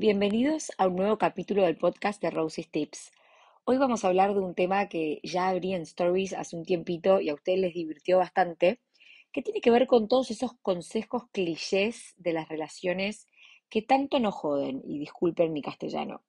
Bienvenidos 0.00 0.70
a 0.78 0.86
un 0.86 0.94
nuevo 0.94 1.18
capítulo 1.18 1.64
del 1.64 1.76
podcast 1.76 2.22
de 2.22 2.30
Rosie's 2.30 2.70
Tips. 2.70 3.10
Hoy 3.64 3.78
vamos 3.78 4.04
a 4.04 4.06
hablar 4.06 4.32
de 4.32 4.38
un 4.38 4.54
tema 4.54 4.88
que 4.88 5.18
ya 5.24 5.48
abrí 5.48 5.74
en 5.74 5.82
Stories 5.82 6.34
hace 6.34 6.54
un 6.54 6.64
tiempito 6.64 7.20
y 7.20 7.30
a 7.30 7.34
ustedes 7.34 7.58
les 7.58 7.74
divirtió 7.74 8.18
bastante, 8.18 8.80
que 9.32 9.42
tiene 9.42 9.60
que 9.60 9.72
ver 9.72 9.88
con 9.88 10.06
todos 10.06 10.30
esos 10.30 10.52
consejos 10.62 11.24
clichés 11.32 12.14
de 12.16 12.32
las 12.32 12.48
relaciones 12.48 13.26
que 13.68 13.82
tanto 13.82 14.20
nos 14.20 14.36
joden, 14.36 14.82
y 14.86 15.00
disculpen 15.00 15.52
mi 15.52 15.62
castellano. 15.62 16.22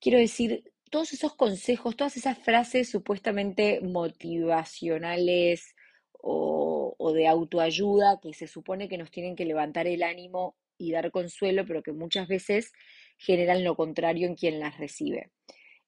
Quiero 0.00 0.16
decir, 0.16 0.72
todos 0.90 1.12
esos 1.12 1.34
consejos, 1.34 1.96
todas 1.96 2.16
esas 2.16 2.38
frases 2.38 2.88
supuestamente 2.88 3.82
motivacionales 3.82 5.74
o, 6.12 6.94
o 6.96 7.12
de 7.12 7.28
autoayuda 7.28 8.20
que 8.22 8.32
se 8.32 8.46
supone 8.46 8.88
que 8.88 8.96
nos 8.96 9.10
tienen 9.10 9.36
que 9.36 9.44
levantar 9.44 9.86
el 9.86 10.02
ánimo 10.02 10.56
y 10.80 10.92
dar 10.92 11.10
consuelo, 11.10 11.64
pero 11.66 11.82
que 11.82 11.92
muchas 11.92 12.26
veces 12.26 12.72
generan 13.18 13.62
lo 13.62 13.76
contrario 13.76 14.26
en 14.26 14.34
quien 14.34 14.58
las 14.58 14.78
recibe. 14.78 15.30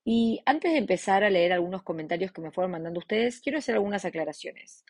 Y 0.05 0.43
antes 0.45 0.73
de 0.73 0.79
empezar 0.79 1.25
a 1.25 1.31
leer 1.31 1.53
algunos 1.53 1.83
comentarios 1.83 2.31
que 2.31 2.43
me 2.43 2.51
fueron 2.51 2.73
mandando 2.73 2.99
ustedes, 2.99 3.41
quiero 3.41 3.59
hacer 3.59 3.75
algunas 3.75 4.05
aclaraciones. 4.05 4.85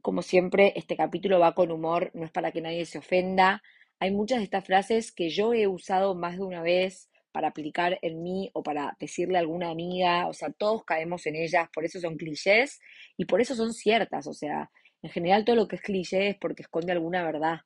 Como 0.00 0.22
siempre, 0.22 0.72
este 0.76 0.96
capítulo 0.96 1.38
va 1.40 1.54
con 1.54 1.70
humor, 1.70 2.10
no 2.14 2.24
es 2.24 2.30
para 2.30 2.52
que 2.52 2.62
nadie 2.62 2.86
se 2.86 2.98
ofenda. 2.98 3.62
Hay 3.98 4.12
muchas 4.12 4.38
de 4.38 4.44
estas 4.44 4.64
frases 4.64 5.12
que 5.12 5.28
yo 5.28 5.52
he 5.52 5.66
usado 5.66 6.14
más 6.14 6.38
de 6.38 6.44
una 6.44 6.62
vez 6.62 7.10
para 7.30 7.48
aplicar 7.48 7.98
en 8.00 8.22
mí 8.22 8.50
o 8.54 8.62
para 8.62 8.96
decirle 8.98 9.36
a 9.36 9.40
alguna 9.40 9.70
amiga, 9.70 10.26
o 10.28 10.32
sea, 10.32 10.50
todos 10.50 10.84
caemos 10.84 11.26
en 11.26 11.36
ellas, 11.36 11.68
por 11.74 11.84
eso 11.84 12.00
son 12.00 12.16
clichés 12.16 12.80
y 13.18 13.26
por 13.26 13.42
eso 13.42 13.54
son 13.54 13.74
ciertas, 13.74 14.26
o 14.26 14.32
sea, 14.32 14.70
en 15.02 15.10
general 15.10 15.44
todo 15.44 15.56
lo 15.56 15.68
que 15.68 15.76
es 15.76 15.82
cliché 15.82 16.30
es 16.30 16.36
porque 16.36 16.62
esconde 16.62 16.92
alguna 16.92 17.22
verdad 17.22 17.60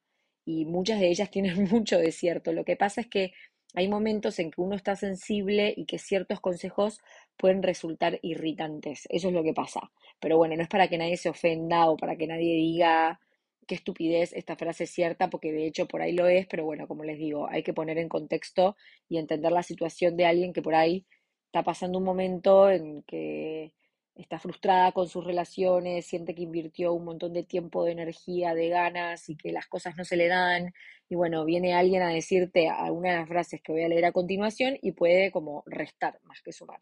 y 0.45 0.64
muchas 0.64 1.01
de 1.01 1.09
ellas 1.09 1.30
tienen 1.32 1.65
mucho 1.71 1.98
de 1.98 2.12
cierto. 2.12 2.52
Lo 2.52 2.65
que 2.65 2.76
pasa 2.76 3.01
es 3.02 3.07
que 3.09 3.32
hay 3.74 3.88
momentos 3.88 4.38
en 4.38 4.51
que 4.51 4.60
uno 4.60 4.76
está 4.76 4.96
sensible 4.96 5.73
y 5.76 5.87
que 5.87 5.98
ciertos 5.98 6.40
consejos 6.40 7.01
pueden 7.37 7.62
resultar 7.62 8.18
irritantes. 8.23 9.07
Eso 9.09 9.29
es 9.29 9.35
lo 9.35 9.43
que 9.43 9.54
pasa. 9.54 9.90
Pero 10.20 10.37
bueno, 10.37 10.57
no 10.57 10.63
es 10.63 10.68
para 10.68 10.88
que 10.88 10.98
nadie 10.98 11.16
se 11.16 11.30
ofenda 11.30 11.88
o 11.88 11.96
para 11.96 12.16
que 12.16 12.26
nadie 12.26 12.54
diga 12.54 13.18
qué 13.66 13.74
estupidez 13.76 14.32
esta 14.35 14.57
frase 14.57 14.85
es 14.85 14.90
cierta, 14.90 15.30
porque 15.30 15.52
de 15.52 15.66
hecho 15.66 15.87
por 15.87 16.02
ahí 16.02 16.13
lo 16.13 16.26
es, 16.26 16.46
pero 16.46 16.65
bueno, 16.65 16.87
como 16.88 17.04
les 17.04 17.18
digo, 17.18 17.48
hay 17.48 17.63
que 17.63 17.73
poner 17.73 17.96
en 17.98 18.09
contexto 18.09 18.76
y 19.09 19.18
entender 19.18 19.52
la 19.52 19.63
situación 19.63 20.16
de 20.16 20.26
alguien 20.26 20.52
que 20.52 20.63
por 20.63 20.74
ahí 20.74 21.07
está 21.46 21.63
pasando 21.63 21.98
un 21.98 22.04
momento 22.04 22.70
en 22.70 23.02
que 23.02 23.73
está 24.15 24.38
frustrada 24.38 24.93
con 24.93 25.09
sus 25.09 25.24
relaciones, 25.24 26.07
siente 26.07 26.35
que 26.35 26.43
invirtió 26.43 26.93
un 26.93 27.05
montón 27.05 27.32
de 27.32 27.45
tiempo, 27.45 27.85
de 27.85 27.93
energía, 27.93 28.54
de 28.54 28.69
ganas 28.69 29.29
y 29.29 29.37
que 29.37 29.52
las 29.52 29.66
cosas 29.66 29.96
no 29.96 30.04
se 30.04 30.16
le 30.16 30.29
dan. 30.29 30.73
Y 31.09 31.15
bueno, 31.15 31.45
viene 31.45 31.74
alguien 31.74 32.02
a 32.02 32.09
decirte 32.09 32.69
alguna 32.69 33.10
de 33.10 33.16
las 33.19 33.29
frases 33.29 33.60
que 33.63 33.73
voy 33.73 33.82
a 33.82 33.88
leer 33.88 34.04
a 34.04 34.13
continuación 34.13 34.79
y 34.82 34.93
puede 34.93 35.30
como 35.30 35.63
restar 35.66 36.19
más 36.24 36.43
que 36.43 36.52
sumar. 36.52 36.80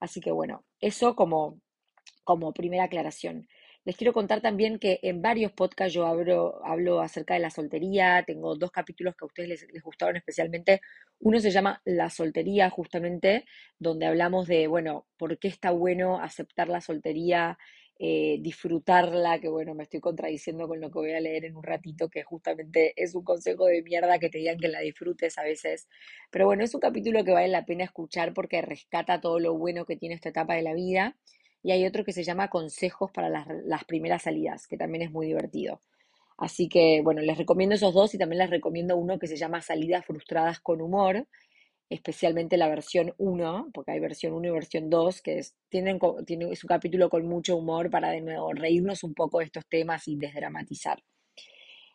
Así 0.00 0.20
que 0.20 0.32
bueno, 0.32 0.64
eso 0.80 1.14
como, 1.14 1.60
como 2.24 2.52
primera 2.52 2.84
aclaración. 2.84 3.46
Les 3.84 3.96
quiero 3.96 4.12
contar 4.12 4.40
también 4.40 4.78
que 4.78 5.00
en 5.02 5.22
varios 5.22 5.50
podcasts 5.50 5.92
yo 5.92 6.06
hablo, 6.06 6.64
hablo 6.64 7.00
acerca 7.00 7.34
de 7.34 7.40
la 7.40 7.50
soltería. 7.50 8.22
Tengo 8.24 8.54
dos 8.54 8.70
capítulos 8.70 9.16
que 9.16 9.24
a 9.24 9.26
ustedes 9.26 9.66
les, 9.72 9.82
gustaron 9.82 10.16
especialmente. 10.16 10.80
Uno 11.18 11.40
se 11.40 11.50
llama 11.50 11.82
La 11.84 12.08
soltería, 12.08 12.70
justamente, 12.70 13.44
donde 13.80 14.06
hablamos 14.06 14.46
de, 14.46 14.68
bueno, 14.68 15.06
por 15.16 15.36
qué 15.38 15.48
está 15.48 15.72
bueno 15.72 16.20
aceptar 16.20 16.68
la 16.68 16.80
soltería, 16.80 17.58
eh, 17.98 18.38
disfrutarla, 18.40 19.40
que 19.40 19.48
bueno, 19.48 19.74
me 19.74 19.82
estoy 19.82 19.98
contradiciendo 19.98 20.68
con 20.68 20.80
lo 20.80 20.88
que 20.88 20.98
voy 21.00 21.12
a 21.14 21.20
leer 21.20 21.44
en 21.44 21.56
un 21.56 21.64
ratito, 21.64 22.08
que 22.08 22.22
justamente 22.22 22.92
es 22.96 23.16
un 23.16 23.24
consejo 23.24 23.66
de 23.66 23.82
mierda 23.82 24.20
que 24.20 24.28
te 24.28 24.38
digan 24.38 24.58
que 24.58 24.68
la 24.68 24.78
disfrutes 24.78 25.38
a 25.38 25.42
veces. 25.42 25.88
Pero 26.30 26.46
bueno, 26.46 26.62
es 26.62 26.72
un 26.72 26.80
capítulo 26.80 27.24
que 27.24 27.32
vale 27.32 27.48
la 27.48 27.64
pena 27.64 27.82
escuchar 27.82 28.32
porque 28.32 28.62
rescata 28.62 29.20
todo 29.20 29.40
lo 29.40 29.58
bueno 29.58 29.84
que 29.86 29.96
tiene 29.96 30.14
esta 30.14 30.28
etapa 30.28 30.54
de 30.54 30.62
la 30.62 30.74
vida 30.74 31.16
y 31.62 31.70
hay 31.72 31.86
otro 31.86 32.04
que 32.04 32.12
se 32.12 32.24
llama 32.24 32.48
Consejos 32.48 33.10
para 33.12 33.28
las, 33.28 33.46
las, 33.64 33.84
primeras 33.84 34.22
salidas, 34.22 34.66
que 34.66 34.76
también 34.76 35.02
es 35.02 35.10
muy 35.10 35.26
divertido. 35.26 35.80
Así 36.36 36.68
que, 36.68 37.02
bueno, 37.02 37.20
les 37.20 37.38
recomiendo 37.38 37.74
esos 37.74 37.94
dos 37.94 38.14
y 38.14 38.18
también 38.18 38.38
les 38.38 38.50
recomiendo 38.50 38.96
uno 38.96 39.18
que 39.18 39.28
se 39.28 39.36
llama 39.36 39.62
Salidas 39.62 40.04
frustradas 40.04 40.60
con 40.60 40.80
humor, 40.80 41.28
especialmente 41.88 42.56
la 42.56 42.68
versión 42.68 43.14
1, 43.18 43.70
porque 43.72 43.92
hay 43.92 44.00
versión 44.00 44.32
1 44.32 44.48
y 44.48 44.50
versión 44.50 44.90
2, 44.90 45.22
que 45.22 45.38
es, 45.38 45.54
tienen, 45.68 45.98
tiene, 46.26 46.50
es 46.50 46.64
un 46.64 46.68
capítulo 46.68 47.08
con 47.10 47.26
mucho 47.26 47.56
humor 47.56 47.90
para 47.90 48.10
de 48.10 48.22
nuevo 48.22 48.52
reírnos 48.52 49.04
un 49.04 49.14
poco 49.14 49.38
de 49.38 49.44
estos 49.44 49.66
temas 49.68 50.08
y 50.08 50.16
desdramatizar. 50.16 51.02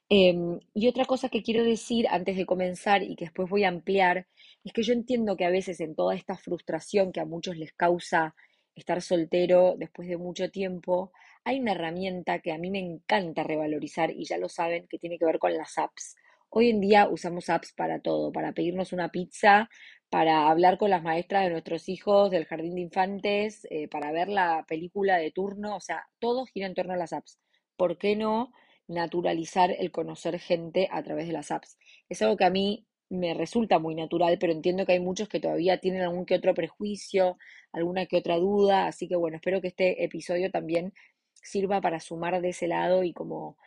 Eh, 0.10 0.34
y 0.74 0.88
otra 0.88 1.04
cosa 1.04 1.28
que 1.28 1.44
quiero 1.44 1.64
decir 1.64 2.08
antes 2.10 2.38
de 2.38 2.46
comenzar 2.46 3.04
y 3.04 3.16
que 3.16 3.26
después 3.26 3.50
voy 3.50 3.66
a 3.66 3.70
ampliar, 3.70 4.28
es 4.64 4.72
que 4.72 4.84
yo 4.84 4.94
entiendo 4.94 5.36
que 5.36 5.46
a 5.46 5.50
veces 5.50 5.82
en 5.82 5.96
toda 5.96 6.16
esta 6.16 6.38
frustración 6.38 7.12
que 7.12 7.20
a 7.20 7.26
muchos 7.26 7.58
les 7.58 7.74
causa 7.74 8.36
estar 8.80 9.02
soltero 9.02 9.76
después 9.78 10.08
de 10.08 10.18
mucho 10.18 10.50
tiempo, 10.50 11.12
hay 11.44 11.60
una 11.60 11.72
herramienta 11.72 12.40
que 12.40 12.52
a 12.52 12.58
mí 12.58 12.70
me 12.70 12.80
encanta 12.80 13.44
revalorizar 13.44 14.12
y 14.12 14.26
ya 14.26 14.38
lo 14.38 14.50
saben 14.50 14.88
que 14.88 15.00
tiene 15.00 15.18
que 15.18 15.26
ver 15.26 15.40
con 15.40 15.56
las 15.56 15.78
apps. 15.78 16.16
Hoy 16.50 16.70
en 16.70 16.80
día 16.80 17.10
usamos 17.10 17.50
apps 17.50 17.74
para 17.74 18.00
todo, 18.00 18.32
para 18.32 18.54
pedirnos 18.54 18.94
una 18.94 19.10
pizza, 19.10 19.70
para 20.10 20.50
hablar 20.50 20.78
con 20.78 20.90
las 20.90 21.04
maestras 21.04 21.44
de 21.44 21.50
nuestros 21.50 21.90
hijos 21.90 22.32
del 22.32 22.46
jardín 22.46 22.76
de 22.76 22.82
infantes, 22.82 23.68
eh, 23.70 23.88
para 23.90 24.12
ver 24.12 24.30
la 24.30 24.66
película 24.68 25.18
de 25.18 25.32
turno, 25.32 25.76
o 25.76 25.82
sea, 25.82 26.08
todo 26.20 26.46
gira 26.46 26.68
en 26.68 26.74
torno 26.74 26.94
a 26.94 26.98
las 26.98 27.14
apps. 27.14 27.40
¿Por 27.76 27.98
qué 27.98 28.16
no 28.16 28.54
naturalizar 28.88 29.72
el 29.72 29.92
conocer 29.92 30.40
gente 30.40 30.88
a 30.92 31.04
través 31.04 31.28
de 31.28 31.34
las 31.34 31.52
apps? 31.52 31.78
Es 32.08 32.22
algo 32.22 32.38
que 32.38 32.46
a 32.46 32.50
mí 32.50 32.88
me 33.10 33.34
resulta 33.34 33.80
muy 33.80 33.96
natural, 33.96 34.38
pero 34.40 34.54
entiendo 34.54 34.86
que 34.86 34.94
hay 34.94 35.00
muchos 35.00 35.30
que 35.30 35.40
todavía 35.40 35.80
tienen 35.80 36.02
algún 36.02 36.26
que 36.26 36.36
otro 36.36 36.54
prejuicio, 36.54 37.38
alguna 37.72 38.06
que 38.06 38.18
otra 38.18 38.38
duda, 38.38 38.88
así 38.88 39.08
que 39.08 39.16
bueno, 39.16 39.38
espero 39.38 39.62
que 39.62 39.70
este 39.70 40.04
episodio 40.04 40.52
también 40.52 40.94
sirva 41.42 41.82
para 41.82 42.00
sumar 42.00 42.42
de 42.42 42.50
ese 42.50 42.68
lado 42.68 43.04
y 43.04 43.14
como, 43.14 43.58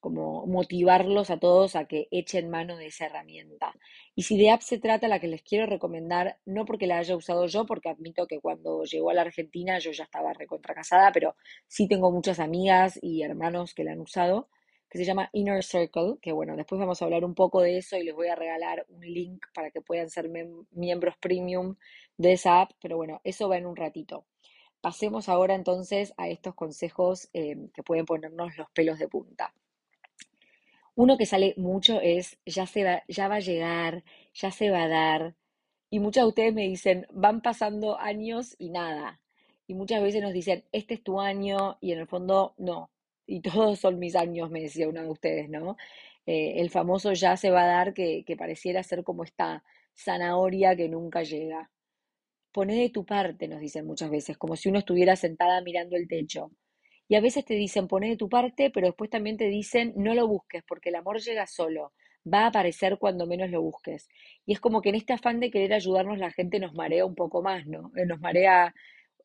como 0.00 0.46
motivarlos 0.46 1.30
a 1.30 1.38
todos 1.38 1.76
a 1.76 1.86
que 1.86 2.08
echen 2.10 2.50
mano 2.50 2.76
de 2.76 2.86
esa 2.86 3.06
herramienta. 3.06 3.74
Y 4.14 4.22
si 4.22 4.36
de 4.36 4.50
app 4.50 4.60
se 4.60 4.78
trata, 4.78 5.08
la 5.08 5.18
que 5.18 5.28
les 5.28 5.42
quiero 5.42 5.66
recomendar, 5.66 6.38
no 6.44 6.64
porque 6.64 6.86
la 6.86 6.98
haya 6.98 7.16
usado 7.16 7.46
yo, 7.46 7.66
porque 7.66 7.88
admito 7.88 8.26
que 8.26 8.40
cuando 8.40 8.84
llegó 8.84 9.10
a 9.10 9.14
la 9.14 9.22
Argentina 9.22 9.78
yo 9.78 9.90
ya 9.92 10.04
estaba 10.04 10.32
recontracasada, 10.32 11.10
pero 11.12 11.36
sí 11.66 11.88
tengo 11.88 12.12
muchas 12.12 12.38
amigas 12.38 12.98
y 13.02 13.22
hermanos 13.22 13.74
que 13.74 13.84
la 13.84 13.92
han 13.92 14.00
usado 14.00 14.48
que 14.94 14.98
se 14.98 15.06
llama 15.06 15.28
Inner 15.32 15.64
Circle, 15.64 16.18
que 16.22 16.30
bueno, 16.30 16.54
después 16.54 16.78
vamos 16.78 17.02
a 17.02 17.04
hablar 17.04 17.24
un 17.24 17.34
poco 17.34 17.60
de 17.60 17.78
eso 17.78 17.96
y 17.96 18.04
les 18.04 18.14
voy 18.14 18.28
a 18.28 18.36
regalar 18.36 18.86
un 18.88 19.00
link 19.00 19.44
para 19.52 19.72
que 19.72 19.80
puedan 19.80 20.08
ser 20.08 20.30
miembros 20.70 21.16
premium 21.16 21.74
de 22.16 22.34
esa 22.34 22.60
app, 22.60 22.70
pero 22.80 22.96
bueno, 22.96 23.20
eso 23.24 23.48
va 23.48 23.58
en 23.58 23.66
un 23.66 23.74
ratito. 23.74 24.24
Pasemos 24.80 25.28
ahora 25.28 25.56
entonces 25.56 26.14
a 26.16 26.28
estos 26.28 26.54
consejos 26.54 27.28
eh, 27.32 27.56
que 27.74 27.82
pueden 27.82 28.06
ponernos 28.06 28.56
los 28.56 28.70
pelos 28.70 29.00
de 29.00 29.08
punta. 29.08 29.52
Uno 30.94 31.18
que 31.18 31.26
sale 31.26 31.54
mucho 31.56 32.00
es, 32.00 32.38
ya, 32.46 32.64
se 32.64 32.84
va, 32.84 33.02
ya 33.08 33.26
va 33.26 33.34
a 33.34 33.40
llegar, 33.40 34.04
ya 34.32 34.52
se 34.52 34.70
va 34.70 34.84
a 34.84 34.88
dar. 34.88 35.34
Y 35.90 35.98
muchas 35.98 36.22
de 36.22 36.28
ustedes 36.28 36.54
me 36.54 36.68
dicen, 36.68 37.08
van 37.10 37.40
pasando 37.42 37.98
años 37.98 38.54
y 38.60 38.70
nada. 38.70 39.20
Y 39.66 39.74
muchas 39.74 40.00
veces 40.04 40.22
nos 40.22 40.32
dicen, 40.32 40.62
este 40.70 40.94
es 40.94 41.02
tu 41.02 41.20
año 41.20 41.78
y 41.80 41.90
en 41.90 41.98
el 41.98 42.06
fondo 42.06 42.54
no, 42.58 42.90
y 43.26 43.40
todos 43.40 43.80
son 43.80 43.98
mis 43.98 44.16
años, 44.16 44.50
me 44.50 44.62
decía 44.62 44.88
una 44.88 45.02
de 45.02 45.10
ustedes, 45.10 45.48
¿no? 45.48 45.76
Eh, 46.26 46.54
el 46.60 46.70
famoso 46.70 47.12
ya 47.12 47.36
se 47.36 47.50
va 47.50 47.64
a 47.64 47.66
dar 47.66 47.94
que, 47.94 48.24
que 48.26 48.36
pareciera 48.36 48.82
ser 48.82 49.04
como 49.04 49.24
esta 49.24 49.62
zanahoria 49.96 50.76
que 50.76 50.88
nunca 50.88 51.22
llega. 51.22 51.70
Poné 52.52 52.76
de 52.76 52.90
tu 52.90 53.04
parte, 53.04 53.48
nos 53.48 53.60
dicen 53.60 53.86
muchas 53.86 54.10
veces, 54.10 54.38
como 54.38 54.56
si 54.56 54.68
uno 54.68 54.78
estuviera 54.78 55.16
sentada 55.16 55.60
mirando 55.62 55.96
el 55.96 56.08
techo. 56.08 56.50
Y 57.08 57.16
a 57.16 57.20
veces 57.20 57.44
te 57.44 57.54
dicen, 57.54 57.88
poné 57.88 58.08
de 58.10 58.16
tu 58.16 58.28
parte, 58.28 58.70
pero 58.70 58.86
después 58.86 59.10
también 59.10 59.36
te 59.36 59.48
dicen, 59.48 59.92
no 59.96 60.14
lo 60.14 60.26
busques, 60.26 60.62
porque 60.66 60.88
el 60.88 60.94
amor 60.96 61.20
llega 61.20 61.46
solo, 61.46 61.92
va 62.32 62.44
a 62.44 62.46
aparecer 62.46 62.98
cuando 62.98 63.26
menos 63.26 63.50
lo 63.50 63.60
busques. 63.62 64.08
Y 64.46 64.52
es 64.54 64.60
como 64.60 64.80
que 64.80 64.88
en 64.90 64.94
este 64.96 65.12
afán 65.12 65.40
de 65.40 65.50
querer 65.50 65.74
ayudarnos 65.74 66.18
la 66.18 66.30
gente 66.30 66.58
nos 66.60 66.74
marea 66.74 67.04
un 67.04 67.14
poco 67.14 67.42
más, 67.42 67.66
¿no? 67.66 67.92
Eh, 67.96 68.06
nos 68.06 68.20
marea 68.20 68.74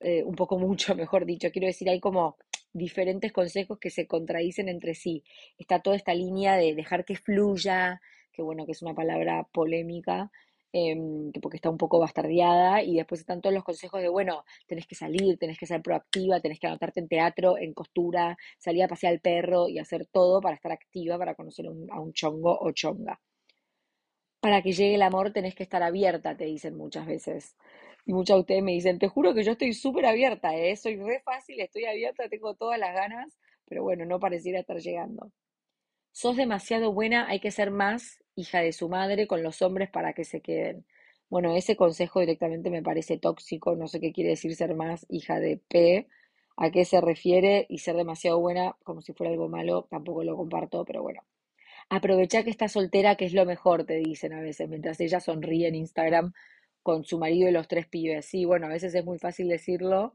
eh, 0.01 0.23
un 0.23 0.35
poco 0.35 0.57
mucho, 0.59 0.95
mejor 0.95 1.25
dicho. 1.25 1.51
Quiero 1.51 1.67
decir, 1.67 1.89
hay 1.89 1.99
como 1.99 2.37
diferentes 2.73 3.31
consejos 3.31 3.79
que 3.79 3.89
se 3.89 4.07
contradicen 4.07 4.69
entre 4.69 4.93
sí. 4.95 5.23
Está 5.57 5.81
toda 5.81 5.95
esta 5.95 6.13
línea 6.13 6.55
de 6.57 6.75
dejar 6.75 7.05
que 7.05 7.15
fluya, 7.15 8.01
que 8.31 8.41
bueno, 8.41 8.65
que 8.65 8.73
es 8.73 8.81
una 8.81 8.93
palabra 8.93 9.47
polémica, 9.51 10.31
em, 10.71 11.31
porque 11.41 11.57
está 11.57 11.69
un 11.69 11.77
poco 11.77 11.99
bastardeada, 11.99 12.83
y 12.83 12.95
después 12.95 13.21
están 13.21 13.41
todos 13.41 13.53
los 13.55 13.63
consejos 13.63 14.01
de, 14.01 14.09
bueno, 14.09 14.45
tenés 14.67 14.85
que 14.87 14.95
salir, 14.95 15.37
tenés 15.37 15.57
que 15.57 15.65
ser 15.65 15.81
proactiva, 15.81 16.39
tenés 16.41 16.59
que 16.59 16.67
anotarte 16.67 16.99
en 16.99 17.07
teatro, 17.07 17.57
en 17.57 17.73
costura, 17.73 18.37
salir 18.57 18.83
a 18.83 18.87
pasear 18.87 19.13
al 19.13 19.19
perro 19.21 19.67
y 19.67 19.79
hacer 19.79 20.05
todo 20.07 20.41
para 20.41 20.55
estar 20.55 20.71
activa, 20.71 21.17
para 21.17 21.35
conocer 21.35 21.65
a 21.67 21.99
un 21.99 22.13
chongo 22.13 22.57
o 22.59 22.71
chonga. 22.71 23.19
Para 24.41 24.61
que 24.61 24.71
llegue 24.71 24.95
el 24.95 25.01
amor 25.01 25.33
tenés 25.33 25.53
que 25.55 25.63
estar 25.63 25.83
abierta, 25.83 26.35
te 26.37 26.45
dicen 26.45 26.75
muchas 26.77 27.05
veces. 27.05 27.55
Y 28.05 28.13
muchas 28.13 28.37
de 28.37 28.41
ustedes 28.41 28.63
me 28.63 28.71
dicen, 28.73 28.99
te 28.99 29.07
juro 29.07 29.33
que 29.33 29.43
yo 29.43 29.51
estoy 29.53 29.73
súper 29.73 30.05
abierta, 30.05 30.55
¿eh? 30.55 30.75
soy 30.75 30.97
re 30.97 31.21
fácil, 31.23 31.59
estoy 31.59 31.85
abierta, 31.85 32.27
tengo 32.29 32.55
todas 32.55 32.79
las 32.79 32.93
ganas, 32.93 33.37
pero 33.65 33.83
bueno, 33.83 34.05
no 34.05 34.19
pareciera 34.19 34.59
estar 34.59 34.77
llegando. 34.79 35.31
sos 36.11 36.37
demasiado 36.37 36.93
buena, 36.93 37.27
hay 37.29 37.39
que 37.39 37.51
ser 37.51 37.71
más 37.71 38.19
hija 38.35 38.61
de 38.61 38.73
su 38.73 38.89
madre 38.89 39.27
con 39.27 39.43
los 39.43 39.61
hombres 39.61 39.89
para 39.89 40.13
que 40.13 40.23
se 40.25 40.41
queden. 40.41 40.85
Bueno, 41.29 41.55
ese 41.55 41.75
consejo 41.75 42.19
directamente 42.21 42.69
me 42.71 42.81
parece 42.83 43.17
tóxico, 43.17 43.75
no 43.75 43.87
sé 43.87 43.99
qué 43.99 44.11
quiere 44.13 44.31
decir 44.31 44.55
ser 44.55 44.75
más 44.75 45.05
hija 45.09 45.39
de 45.39 45.57
P, 45.69 46.07
a 46.57 46.71
qué 46.71 46.85
se 46.85 47.01
refiere 47.01 47.65
y 47.69 47.79
ser 47.79 47.95
demasiado 47.95 48.39
buena 48.39 48.75
como 48.83 49.01
si 49.01 49.13
fuera 49.13 49.31
algo 49.31 49.47
malo, 49.49 49.87
tampoco 49.89 50.23
lo 50.23 50.35
comparto, 50.35 50.85
pero 50.85 51.01
bueno. 51.03 51.21
Aprovecha 51.89 52.43
que 52.43 52.49
estás 52.51 52.73
soltera, 52.73 53.15
que 53.15 53.25
es 53.25 53.33
lo 53.33 53.45
mejor, 53.45 53.85
te 53.85 53.95
dicen 53.95 54.33
a 54.33 54.41
veces, 54.41 54.69
mientras 54.69 54.99
ella 54.99 55.19
sonríe 55.19 55.67
en 55.67 55.75
Instagram 55.75 56.33
con 56.83 57.03
su 57.05 57.19
marido 57.19 57.49
y 57.49 57.51
los 57.51 57.67
tres 57.67 57.87
pibes. 57.87 58.25
Sí, 58.25 58.45
bueno, 58.45 58.67
a 58.67 58.69
veces 58.69 58.93
es 58.95 59.05
muy 59.05 59.19
fácil 59.19 59.47
decirlo 59.47 60.13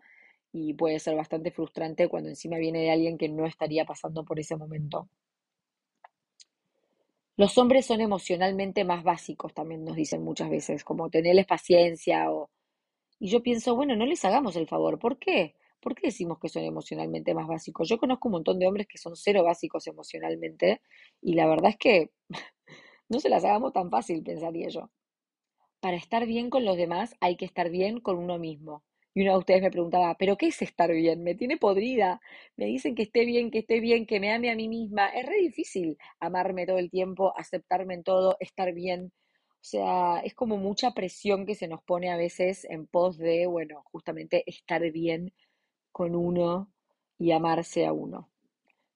y 0.52 0.74
puede 0.74 1.00
ser 1.00 1.16
bastante 1.16 1.50
frustrante 1.50 2.08
cuando 2.08 2.28
encima 2.28 2.58
viene 2.58 2.90
alguien 2.92 3.18
que 3.18 3.28
no 3.28 3.46
estaría 3.46 3.84
pasando 3.84 4.24
por 4.24 4.38
ese 4.38 4.56
momento. 4.56 5.08
Los 7.36 7.58
hombres 7.58 7.86
son 7.86 8.00
emocionalmente 8.00 8.84
más 8.84 9.02
básicos, 9.02 9.52
también 9.52 9.84
nos 9.84 9.96
dicen 9.96 10.22
muchas 10.22 10.48
veces, 10.50 10.84
como 10.84 11.10
tenerles 11.10 11.46
paciencia 11.46 12.30
o... 12.30 12.50
Y 13.18 13.28
yo 13.28 13.42
pienso, 13.42 13.74
bueno, 13.74 13.96
no 13.96 14.06
les 14.06 14.24
hagamos 14.24 14.56
el 14.56 14.68
favor, 14.68 14.98
¿por 14.98 15.18
qué? 15.18 15.56
¿Por 15.80 15.94
qué 15.94 16.08
decimos 16.08 16.38
que 16.38 16.48
son 16.48 16.62
emocionalmente 16.62 17.34
más 17.34 17.48
básicos? 17.48 17.88
Yo 17.88 17.98
conozco 17.98 18.28
un 18.28 18.32
montón 18.32 18.58
de 18.58 18.66
hombres 18.66 18.86
que 18.86 18.98
son 18.98 19.16
cero 19.16 19.42
básicos 19.44 19.86
emocionalmente 19.88 20.80
y 21.20 21.34
la 21.34 21.46
verdad 21.46 21.70
es 21.70 21.76
que 21.78 22.10
no 23.08 23.20
se 23.20 23.28
las 23.28 23.44
hagamos 23.44 23.72
tan 23.72 23.90
fácil, 23.90 24.22
pensaría 24.22 24.68
yo. 24.68 24.90
Para 25.84 25.98
estar 25.98 26.24
bien 26.24 26.48
con 26.48 26.64
los 26.64 26.78
demás 26.78 27.14
hay 27.20 27.36
que 27.36 27.44
estar 27.44 27.68
bien 27.68 28.00
con 28.00 28.16
uno 28.16 28.38
mismo. 28.38 28.82
Y 29.12 29.20
uno 29.20 29.32
de 29.32 29.38
ustedes 29.40 29.60
me 29.60 29.70
preguntaba, 29.70 30.14
¿pero 30.14 30.38
qué 30.38 30.46
es 30.46 30.62
estar 30.62 30.90
bien? 30.90 31.22
Me 31.22 31.34
tiene 31.34 31.58
podrida. 31.58 32.22
Me 32.56 32.64
dicen 32.64 32.94
que 32.94 33.02
esté 33.02 33.26
bien, 33.26 33.50
que 33.50 33.58
esté 33.58 33.80
bien, 33.80 34.06
que 34.06 34.18
me 34.18 34.32
ame 34.32 34.50
a 34.50 34.56
mí 34.56 34.66
misma. 34.66 35.08
Es 35.08 35.26
re 35.26 35.36
difícil 35.36 35.98
amarme 36.20 36.64
todo 36.64 36.78
el 36.78 36.90
tiempo, 36.90 37.34
aceptarme 37.36 37.92
en 37.92 38.02
todo, 38.02 38.38
estar 38.40 38.72
bien. 38.72 39.12
O 39.56 39.58
sea, 39.60 40.20
es 40.20 40.32
como 40.34 40.56
mucha 40.56 40.92
presión 40.92 41.44
que 41.44 41.54
se 41.54 41.68
nos 41.68 41.82
pone 41.82 42.10
a 42.10 42.16
veces 42.16 42.64
en 42.64 42.86
pos 42.86 43.18
de, 43.18 43.46
bueno, 43.46 43.84
justamente 43.92 44.42
estar 44.46 44.90
bien 44.90 45.34
con 45.92 46.14
uno 46.16 46.72
y 47.18 47.32
amarse 47.32 47.84
a 47.84 47.92
uno. 47.92 48.30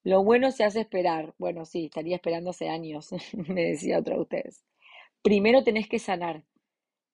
Lo 0.05 0.25
bueno 0.25 0.53
se 0.53 0.65
hace 0.65 0.81
esperar. 0.81 1.35
Bueno, 1.37 1.67
sí, 1.67 1.85
estaría 1.85 2.17
esperando 2.17 2.49
hace 2.49 2.71
años, 2.71 3.11
me 3.35 3.63
decía 3.63 3.99
otra 3.99 4.15
de 4.15 4.23
ustedes. 4.23 4.65
Primero 5.21 5.63
tenés 5.65 5.87
que 5.87 5.99
sanar. 5.99 6.45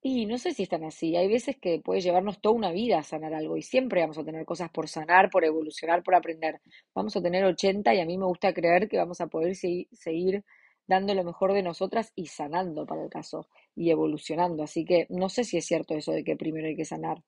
Y 0.07 0.27
no 0.27 0.37
sé 0.37 0.53
si 0.53 0.65
están 0.65 0.85
así. 0.85 1.17
Hay 1.17 1.29
veces 1.29 1.57
que 1.57 1.81
puede 1.81 2.03
llevarnos 2.03 2.39
toda 2.39 2.55
una 2.55 2.73
vida 2.73 2.99
a 2.99 3.03
sanar 3.03 3.33
algo 3.33 3.57
y 3.57 3.63
siempre 3.63 4.03
vamos 4.03 4.19
a 4.19 4.25
tener 4.25 4.45
cosas 4.45 4.69
por 4.71 4.87
sanar, 4.87 5.31
por 5.31 5.47
evolucionar, 5.47 6.03
por 6.03 6.15
aprender. 6.15 6.61
Vamos 6.95 7.17
a 7.17 7.23
tener 7.23 7.43
80 7.43 7.95
y 7.95 8.01
a 8.01 8.05
mí 8.05 8.19
me 8.19 8.27
gusta 8.27 8.53
creer 8.53 8.87
que 8.87 8.99
vamos 8.99 9.23
a 9.23 9.29
poder 9.29 9.57
seguir 9.57 10.45
dando 10.87 11.15
lo 11.15 11.25
mejor 11.25 11.55
de 11.55 11.63
nosotras 11.63 12.13
y 12.15 12.27
sanando 12.27 12.85
para 12.85 13.03
el 13.03 13.09
caso 13.09 13.49
y 13.75 13.91
evolucionando. 13.91 14.63
Así 14.63 14.85
que 14.85 15.07
no 15.09 15.31
sé 15.31 15.43
si 15.45 15.57
es 15.57 15.65
cierto 15.65 15.95
eso 15.95 16.13
de 16.13 16.23
que 16.23 16.37
primero 16.37 16.69
hay 16.69 16.77
que 16.77 16.85
sanar. 16.85 17.23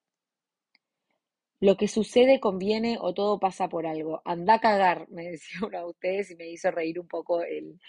Lo 1.61 1.79
que 1.79 1.89
sucede 1.89 2.41
conviene 2.41 2.99
o 3.01 3.15
todo 3.15 3.39
pasa 3.39 3.71
por 3.71 3.87
algo. 3.87 4.21
Anda 4.27 4.57
a 4.57 4.61
cagar, 4.61 5.09
me 5.09 5.25
decía 5.31 5.61
uno 5.67 5.79
de 5.79 5.87
ustedes 5.87 6.31
y 6.31 6.37
me 6.37 6.51
hizo 6.51 6.71
reír 6.71 7.01
un 7.01 7.09
poco 7.09 7.43
el, 7.43 7.81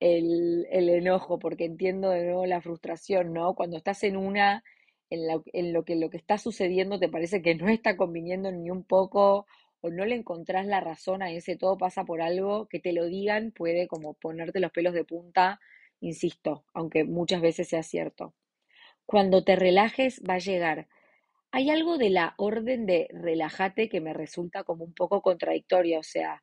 el, 0.00 0.66
enojo, 0.70 1.38
porque 1.38 1.64
entiendo 1.64 2.10
de 2.10 2.24
nuevo 2.24 2.46
la 2.46 2.60
frustración, 2.60 3.32
¿no? 3.32 3.54
Cuando 3.54 3.76
estás 3.76 4.02
en 4.04 4.16
una, 4.16 4.64
en, 5.10 5.20
en 5.52 5.72
lo 5.72 5.84
que 5.84 5.96
lo 5.96 6.10
que 6.10 6.16
está 6.16 6.38
sucediendo 6.38 6.98
te 6.98 7.08
parece 7.08 7.42
que 7.42 7.54
no 7.54 7.68
está 7.68 7.96
conviniendo 7.96 8.52
ni 8.52 8.70
un 8.70 8.84
poco 8.84 9.46
o 9.80 9.90
no 9.90 10.06
le 10.06 10.14
encontrás 10.16 10.66
la 10.66 10.80
razón 10.80 11.22
a 11.22 11.30
ese 11.30 11.56
todo 11.56 11.76
pasa 11.78 12.04
por 12.04 12.22
algo, 12.22 12.66
que 12.68 12.80
te 12.80 12.92
lo 12.92 13.06
digan 13.06 13.52
puede 13.52 13.86
como 13.88 14.14
ponerte 14.14 14.60
los 14.60 14.72
pelos 14.72 14.94
de 14.94 15.04
punta, 15.04 15.60
insisto, 16.00 16.64
aunque 16.74 17.04
muchas 17.04 17.40
veces 17.42 17.68
sea 17.68 17.82
cierto. 17.82 18.34
Cuando 19.06 19.44
te 19.44 19.56
relajes 19.56 20.22
va 20.28 20.34
a 20.34 20.38
llegar 20.38 20.88
hay 21.54 21.70
algo 21.70 21.98
de 21.98 22.10
la 22.10 22.34
orden 22.36 22.84
de 22.84 23.06
relájate 23.12 23.88
que 23.88 24.00
me 24.00 24.12
resulta 24.12 24.64
como 24.64 24.82
un 24.84 24.92
poco 24.92 25.22
contradictoria, 25.22 26.00
o 26.00 26.02
sea, 26.02 26.42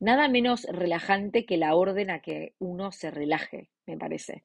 nada 0.00 0.28
menos 0.28 0.64
relajante 0.64 1.46
que 1.46 1.56
la 1.56 1.74
orden 1.74 2.10
a 2.10 2.20
que 2.20 2.54
uno 2.58 2.92
se 2.92 3.10
relaje, 3.10 3.70
me 3.86 3.96
parece. 3.96 4.44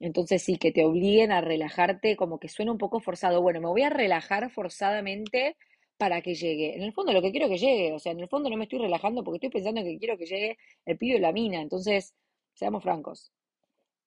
Entonces 0.00 0.42
sí, 0.42 0.58
que 0.58 0.72
te 0.72 0.84
obliguen 0.84 1.32
a 1.32 1.40
relajarte 1.40 2.16
como 2.16 2.38
que 2.38 2.48
suena 2.48 2.72
un 2.72 2.78
poco 2.78 3.00
forzado. 3.00 3.42
Bueno, 3.42 3.60
me 3.60 3.68
voy 3.68 3.82
a 3.82 3.90
relajar 3.90 4.50
forzadamente 4.50 5.56
para 5.96 6.22
que 6.22 6.34
llegue. 6.34 6.76
En 6.76 6.82
el 6.82 6.92
fondo 6.92 7.12
lo 7.12 7.22
que 7.22 7.32
quiero 7.32 7.48
que 7.48 7.58
llegue, 7.58 7.92
o 7.92 7.98
sea, 7.98 8.12
en 8.12 8.20
el 8.20 8.28
fondo 8.28 8.50
no 8.50 8.56
me 8.56 8.64
estoy 8.64 8.78
relajando 8.78 9.24
porque 9.24 9.36
estoy 9.36 9.50
pensando 9.50 9.82
que 9.82 9.98
quiero 9.98 10.16
que 10.16 10.26
llegue 10.26 10.58
el 10.86 10.98
pibe 10.98 11.14
de 11.14 11.20
la 11.20 11.32
mina. 11.32 11.60
Entonces, 11.60 12.14
seamos 12.54 12.82
francos. 12.82 13.32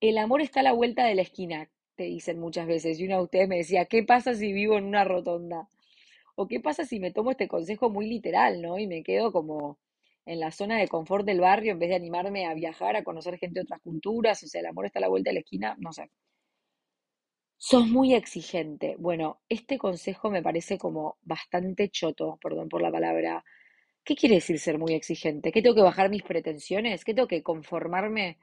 El 0.02 0.18
amor 0.18 0.42
está 0.42 0.62
a 0.62 0.64
la 0.64 0.74
vuelta 0.74 1.06
de 1.06 1.16
la 1.16 1.22
esquina 1.24 1.70
te 1.96 2.08
dicen 2.08 2.40
muchas 2.40 2.68
veces. 2.68 3.00
Y 3.00 3.06
una 3.06 3.18
de 3.18 3.24
ustedes 3.24 3.48
me 3.48 3.58
decía, 3.58 3.86
¿qué 3.86 4.04
pasa 4.04 4.34
si 4.34 4.54
vivo 4.54 4.78
en 4.78 4.86
una 4.86 5.04
rotonda? 5.04 5.70
¿O 6.36 6.48
qué 6.48 6.60
pasa 6.60 6.86
si 6.86 7.00
me 7.00 7.12
tomo 7.12 7.32
este 7.32 7.48
consejo 7.48 7.90
muy 7.90 8.08
literal, 8.08 8.62
¿no? 8.62 8.80
Y 8.80 8.88
me 8.88 9.04
quedo 9.04 9.32
como 9.32 9.78
en 10.26 10.40
la 10.40 10.52
zona 10.52 10.78
de 10.78 10.88
confort 10.88 11.26
del 11.26 11.42
barrio 11.42 11.72
en 11.72 11.80
vez 11.80 11.90
de 11.90 11.96
animarme 11.96 12.46
a 12.46 12.54
viajar, 12.54 12.96
a 12.96 13.04
conocer 13.04 13.38
gente 13.38 13.60
de 13.60 13.64
otras 13.64 13.82
culturas, 13.82 14.44
o 14.44 14.48
sea, 14.48 14.62
el 14.62 14.68
amor 14.68 14.86
está 14.86 15.00
a 15.00 15.02
la 15.02 15.10
vuelta 15.10 15.30
de 15.30 15.36
la 15.36 15.40
esquina, 15.42 15.76
no 15.80 15.92
sé. 15.94 16.10
Sos 17.58 17.88
muy 17.88 18.16
exigente. 18.16 18.96
Bueno, 18.98 19.40
este 19.48 19.78
consejo 19.78 20.30
me 20.32 20.42
parece 20.42 20.78
como 20.78 21.18
bastante 21.22 21.90
choto, 21.90 22.40
perdón 22.42 22.70
por 22.70 22.82
la 22.82 22.92
palabra. 22.92 23.44
¿Qué 24.04 24.16
quiere 24.16 24.36
decir 24.36 24.60
ser 24.60 24.80
muy 24.80 24.94
exigente? 24.94 25.52
¿Qué 25.52 25.62
tengo 25.62 25.76
que 25.76 25.82
bajar 25.84 26.10
mis 26.10 26.24
pretensiones? 26.24 27.06
¿Qué 27.06 27.14
tengo 27.14 27.28
que 27.28 27.44
conformarme 27.44 28.40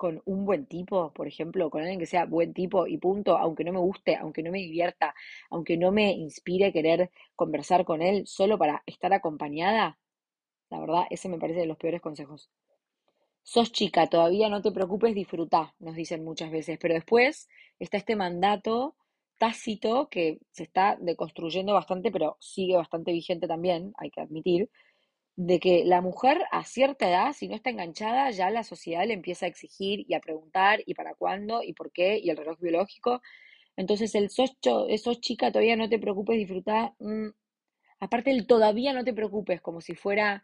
con 0.00 0.22
un 0.24 0.46
buen 0.46 0.66
tipo, 0.66 1.12
por 1.12 1.28
ejemplo, 1.28 1.68
con 1.68 1.82
alguien 1.82 1.98
que 1.98 2.06
sea 2.06 2.24
buen 2.24 2.54
tipo 2.54 2.86
y 2.86 2.96
punto, 2.96 3.36
aunque 3.36 3.64
no 3.64 3.72
me 3.72 3.80
guste, 3.80 4.16
aunque 4.16 4.42
no 4.42 4.50
me 4.50 4.58
divierta, 4.58 5.14
aunque 5.50 5.76
no 5.76 5.92
me 5.92 6.12
inspire 6.12 6.72
querer 6.72 7.10
conversar 7.36 7.84
con 7.84 8.00
él 8.00 8.26
solo 8.26 8.56
para 8.56 8.82
estar 8.86 9.12
acompañada, 9.12 9.98
la 10.70 10.80
verdad, 10.80 11.02
ese 11.10 11.28
me 11.28 11.38
parece 11.38 11.60
de 11.60 11.66
los 11.66 11.76
peores 11.76 12.00
consejos. 12.00 12.50
Sos 13.42 13.72
chica, 13.72 14.08
todavía 14.08 14.48
no 14.48 14.62
te 14.62 14.70
preocupes, 14.72 15.14
disfruta, 15.14 15.74
nos 15.78 15.96
dicen 15.96 16.24
muchas 16.24 16.50
veces, 16.50 16.78
pero 16.80 16.94
después 16.94 17.48
está 17.78 17.96
este 17.96 18.16
mandato 18.16 18.96
tácito 19.38 20.08
que 20.10 20.38
se 20.50 20.64
está 20.64 20.96
deconstruyendo 21.00 21.72
bastante, 21.72 22.12
pero 22.12 22.36
sigue 22.40 22.76
bastante 22.76 23.12
vigente 23.12 23.48
también, 23.48 23.92
hay 23.96 24.10
que 24.10 24.20
admitir, 24.20 24.70
de 25.36 25.58
que 25.58 25.84
la 25.86 26.02
mujer 26.02 26.42
a 26.52 26.64
cierta 26.64 27.08
edad, 27.08 27.32
si 27.32 27.48
no 27.48 27.54
está 27.54 27.70
enganchada, 27.70 28.30
ya 28.30 28.50
la 28.50 28.64
sociedad 28.64 29.06
le 29.06 29.14
empieza 29.14 29.46
a 29.46 29.48
exigir 29.48 30.04
y 30.06 30.14
a 30.14 30.20
preguntar 30.20 30.80
y 30.84 30.94
para 30.94 31.14
cuándo 31.14 31.62
y 31.62 31.72
por 31.72 31.92
qué 31.92 32.18
y 32.22 32.28
el 32.30 32.36
reloj 32.36 32.58
biológico. 32.60 33.22
Entonces 33.76 34.14
el 34.14 34.30
sos, 34.30 34.56
sos 34.60 35.20
chica, 35.20 35.50
todavía 35.50 35.76
no 35.76 35.88
te 35.88 35.98
preocupes, 35.98 36.36
disfruta. 36.36 36.94
Mm, 36.98 37.28
aparte 38.00 38.30
el 38.30 38.46
todavía 38.46 38.92
no 38.92 39.04
te 39.04 39.14
preocupes, 39.14 39.60
como 39.62 39.80
si 39.80 39.94
fuera, 39.94 40.42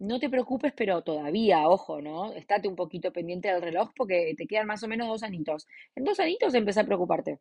no 0.00 0.18
te 0.18 0.28
preocupes, 0.28 0.72
pero 0.76 1.02
todavía, 1.02 1.68
ojo, 1.68 2.02
¿no? 2.02 2.32
Estate 2.32 2.68
un 2.68 2.76
poquito 2.76 3.12
pendiente 3.12 3.48
del 3.48 3.62
reloj 3.62 3.90
porque 3.96 4.34
te 4.36 4.46
quedan 4.46 4.66
más 4.66 4.82
o 4.82 4.88
menos 4.88 5.08
dos 5.08 5.22
anitos. 5.22 5.68
En 5.94 6.04
dos 6.04 6.18
anitos 6.20 6.54
empieza 6.54 6.80
a 6.82 6.86
preocuparte. 6.86 7.38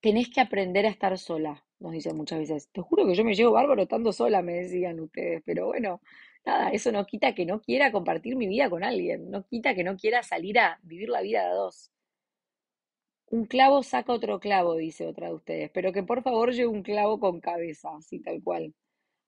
Tenés 0.00 0.28
que 0.28 0.40
aprender 0.40 0.86
a 0.86 0.90
estar 0.90 1.16
sola 1.18 1.64
nos 1.80 1.92
dicen 1.92 2.16
muchas 2.16 2.38
veces. 2.40 2.68
Te 2.72 2.80
juro 2.80 3.06
que 3.06 3.14
yo 3.14 3.24
me 3.24 3.34
llevo 3.34 3.52
bárbaro 3.52 3.82
estando 3.82 4.12
sola, 4.12 4.42
me 4.42 4.54
decían 4.54 5.00
ustedes, 5.00 5.42
pero 5.44 5.66
bueno, 5.66 6.00
nada, 6.44 6.70
eso 6.70 6.92
no 6.92 7.06
quita 7.06 7.34
que 7.34 7.46
no 7.46 7.60
quiera 7.60 7.92
compartir 7.92 8.36
mi 8.36 8.46
vida 8.48 8.70
con 8.70 8.84
alguien, 8.84 9.30
no 9.30 9.44
quita 9.46 9.74
que 9.74 9.84
no 9.84 9.96
quiera 9.96 10.22
salir 10.22 10.58
a 10.58 10.78
vivir 10.82 11.08
la 11.08 11.20
vida 11.22 11.48
de 11.48 11.54
dos. 11.54 11.90
Un 13.30 13.44
clavo 13.44 13.82
saca 13.82 14.12
otro 14.12 14.40
clavo, 14.40 14.74
dice 14.76 15.06
otra 15.06 15.28
de 15.28 15.34
ustedes, 15.34 15.70
pero 15.70 15.92
que 15.92 16.02
por 16.02 16.22
favor 16.22 16.52
lleve 16.52 16.68
un 16.68 16.82
clavo 16.82 17.20
con 17.20 17.40
cabeza, 17.40 17.90
así 17.96 18.20
tal 18.20 18.42
cual. 18.42 18.74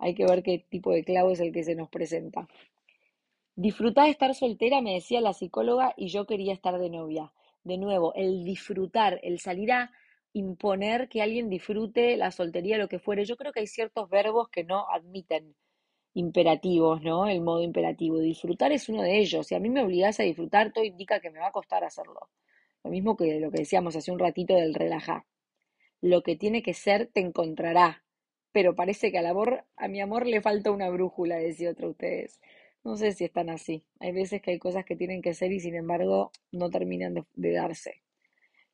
Hay 0.00 0.14
que 0.14 0.24
ver 0.24 0.42
qué 0.42 0.66
tipo 0.68 0.92
de 0.92 1.04
clavo 1.04 1.30
es 1.30 1.40
el 1.40 1.52
que 1.52 1.62
se 1.62 1.74
nos 1.74 1.88
presenta. 1.90 2.48
Disfrutar 3.54 4.06
de 4.06 4.10
estar 4.10 4.34
soltera, 4.34 4.80
me 4.80 4.94
decía 4.94 5.20
la 5.20 5.34
psicóloga, 5.34 5.92
y 5.96 6.08
yo 6.08 6.26
quería 6.26 6.54
estar 6.54 6.78
de 6.78 6.88
novia. 6.88 7.32
De 7.64 7.76
nuevo, 7.76 8.14
el 8.14 8.42
disfrutar, 8.42 9.20
el 9.22 9.38
salir 9.38 9.72
a 9.72 9.92
imponer 10.32 11.08
que 11.10 11.20
alguien 11.20 11.50
disfrute 11.50 12.16
la 12.16 12.30
soltería, 12.30 12.78
lo 12.78 12.88
que 12.88 12.98
fuere. 12.98 13.26
Yo 13.26 13.36
creo 13.36 13.52
que 13.52 13.60
hay 13.60 13.66
ciertos 13.66 14.08
verbos 14.08 14.48
que 14.48 14.64
no 14.64 14.86
admiten 14.88 15.54
imperativos, 16.14 17.02
¿no? 17.02 17.28
El 17.28 17.42
modo 17.42 17.62
imperativo. 17.62 18.18
Disfrutar 18.18 18.72
es 18.72 18.88
uno 18.88 19.02
de 19.02 19.18
ellos. 19.18 19.46
Si 19.46 19.54
a 19.54 19.60
mí 19.60 19.68
me 19.68 19.82
obligas 19.82 20.18
a 20.20 20.22
disfrutar, 20.22 20.72
todo 20.72 20.84
indica 20.84 21.20
que 21.20 21.30
me 21.30 21.40
va 21.40 21.48
a 21.48 21.52
costar 21.52 21.84
hacerlo. 21.84 22.30
Lo 22.82 22.90
mismo 22.90 23.16
que 23.16 23.38
lo 23.38 23.50
que 23.50 23.58
decíamos 23.58 23.94
hace 23.96 24.10
un 24.10 24.18
ratito 24.18 24.54
del 24.54 24.74
relajar. 24.74 25.24
Lo 26.00 26.22
que 26.22 26.36
tiene 26.36 26.62
que 26.62 26.72
ser 26.72 27.10
te 27.12 27.20
encontrará. 27.20 28.02
Pero 28.52 28.74
parece 28.74 29.12
que 29.12 29.18
al 29.18 29.26
amor, 29.26 29.64
a 29.76 29.88
mi 29.88 30.00
amor 30.00 30.26
le 30.26 30.40
falta 30.40 30.70
una 30.70 30.88
brújula, 30.90 31.36
decía 31.36 31.70
otro 31.70 31.90
ustedes. 31.90 32.40
No 32.82 32.96
sé 32.96 33.12
si 33.12 33.24
están 33.24 33.50
así. 33.50 33.84
Hay 34.00 34.12
veces 34.12 34.40
que 34.42 34.52
hay 34.52 34.58
cosas 34.58 34.84
que 34.84 34.96
tienen 34.96 35.22
que 35.22 35.34
ser 35.34 35.52
y 35.52 35.60
sin 35.60 35.74
embargo 35.74 36.32
no 36.50 36.70
terminan 36.70 37.26
de 37.34 37.52
darse. 37.52 38.02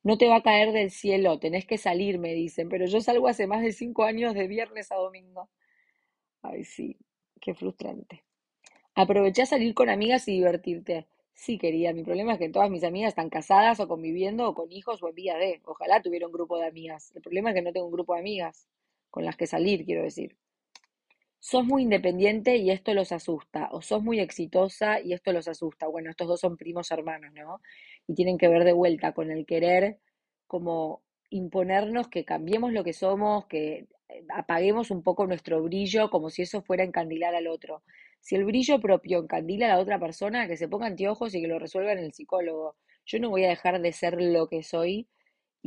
No 0.03 0.17
te 0.17 0.27
va 0.27 0.37
a 0.37 0.43
caer 0.43 0.71
del 0.71 0.91
cielo, 0.91 1.39
tenés 1.39 1.65
que 1.65 1.77
salir, 1.77 2.17
me 2.17 2.33
dicen, 2.33 2.69
pero 2.69 2.85
yo 2.85 3.01
salgo 3.01 3.27
hace 3.27 3.45
más 3.45 3.61
de 3.61 3.73
cinco 3.73 4.03
años 4.03 4.33
de 4.33 4.47
viernes 4.47 4.91
a 4.91 4.95
domingo. 4.95 5.49
Ay, 6.41 6.63
sí, 6.63 6.97
qué 7.41 7.53
frustrante. 7.53 8.23
Aprovecha 8.95 9.43
a 9.43 9.47
salir 9.47 9.73
con 9.73 9.89
amigas 9.89 10.27
y 10.27 10.33
divertirte. 10.33 11.07
Sí, 11.33 11.57
querida, 11.57 11.93
mi 11.93 12.03
problema 12.03 12.33
es 12.33 12.39
que 12.39 12.49
todas 12.49 12.69
mis 12.69 12.83
amigas 12.83 13.09
están 13.09 13.29
casadas 13.29 13.79
o 13.79 13.87
conviviendo 13.87 14.47
o 14.49 14.55
con 14.55 14.71
hijos 14.71 15.03
o 15.03 15.09
en 15.09 15.15
vía 15.15 15.37
de. 15.37 15.61
Ojalá 15.65 16.01
tuviera 16.01 16.25
un 16.25 16.33
grupo 16.33 16.57
de 16.57 16.67
amigas. 16.67 17.11
El 17.13 17.21
problema 17.21 17.49
es 17.49 17.55
que 17.55 17.61
no 17.61 17.73
tengo 17.73 17.85
un 17.87 17.91
grupo 17.91 18.13
de 18.13 18.21
amigas 18.21 18.67
con 19.17 19.25
las 19.25 19.35
que 19.35 19.47
salir, 19.47 19.83
quiero 19.83 20.03
decir. 20.03 20.37
Sos 21.39 21.65
muy 21.65 21.81
independiente 21.81 22.57
y 22.57 22.69
esto 22.69 22.93
los 22.93 23.11
asusta, 23.11 23.67
o 23.71 23.81
sos 23.81 24.03
muy 24.03 24.19
exitosa 24.19 25.01
y 25.01 25.13
esto 25.13 25.33
los 25.33 25.47
asusta. 25.47 25.87
Bueno, 25.87 26.11
estos 26.11 26.27
dos 26.27 26.39
son 26.39 26.55
primos 26.55 26.91
hermanos, 26.91 27.33
¿no? 27.33 27.59
Y 28.05 28.13
tienen 28.13 28.37
que 28.37 28.47
ver 28.47 28.63
de 28.63 28.73
vuelta 28.73 29.13
con 29.13 29.31
el 29.31 29.47
querer 29.47 29.97
como 30.45 31.01
imponernos 31.31 32.09
que 32.09 32.25
cambiemos 32.25 32.71
lo 32.73 32.83
que 32.83 32.93
somos, 32.93 33.47
que 33.47 33.87
eh, 34.09 34.23
apaguemos 34.29 34.91
un 34.91 35.01
poco 35.01 35.25
nuestro 35.25 35.63
brillo 35.63 36.11
como 36.11 36.29
si 36.29 36.43
eso 36.43 36.61
fuera 36.61 36.83
encandilar 36.83 37.33
al 37.33 37.47
otro. 37.47 37.81
Si 38.21 38.35
el 38.35 38.45
brillo 38.45 38.79
propio 38.79 39.17
encandila 39.17 39.65
a 39.65 39.69
la 39.69 39.79
otra 39.79 39.97
persona, 39.99 40.47
que 40.47 40.57
se 40.57 40.67
ponga 40.67 40.85
anteojos 40.85 41.33
y 41.33 41.41
que 41.41 41.47
lo 41.47 41.57
resuelva 41.57 41.91
en 41.93 41.99
el 41.99 42.13
psicólogo. 42.13 42.75
Yo 43.07 43.19
no 43.19 43.31
voy 43.31 43.45
a 43.45 43.49
dejar 43.49 43.81
de 43.81 43.93
ser 43.93 44.21
lo 44.21 44.47
que 44.47 44.61
soy 44.61 45.07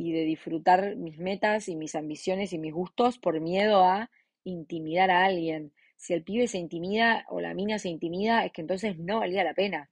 y 0.01 0.11
de 0.13 0.23
disfrutar 0.23 0.95
mis 0.95 1.19
metas 1.19 1.69
y 1.69 1.75
mis 1.75 1.93
ambiciones 1.93 2.53
y 2.53 2.57
mis 2.57 2.73
gustos 2.73 3.19
por 3.19 3.39
miedo 3.39 3.83
a 3.83 4.09
intimidar 4.43 5.11
a 5.11 5.25
alguien. 5.25 5.73
Si 5.95 6.13
el 6.13 6.23
pibe 6.23 6.47
se 6.47 6.57
intimida 6.57 7.25
o 7.29 7.39
la 7.39 7.53
mina 7.53 7.77
se 7.77 7.89
intimida, 7.89 8.43
es 8.43 8.51
que 8.51 8.61
entonces 8.61 8.97
no 8.97 9.19
valía 9.19 9.43
la 9.43 9.53
pena. 9.53 9.91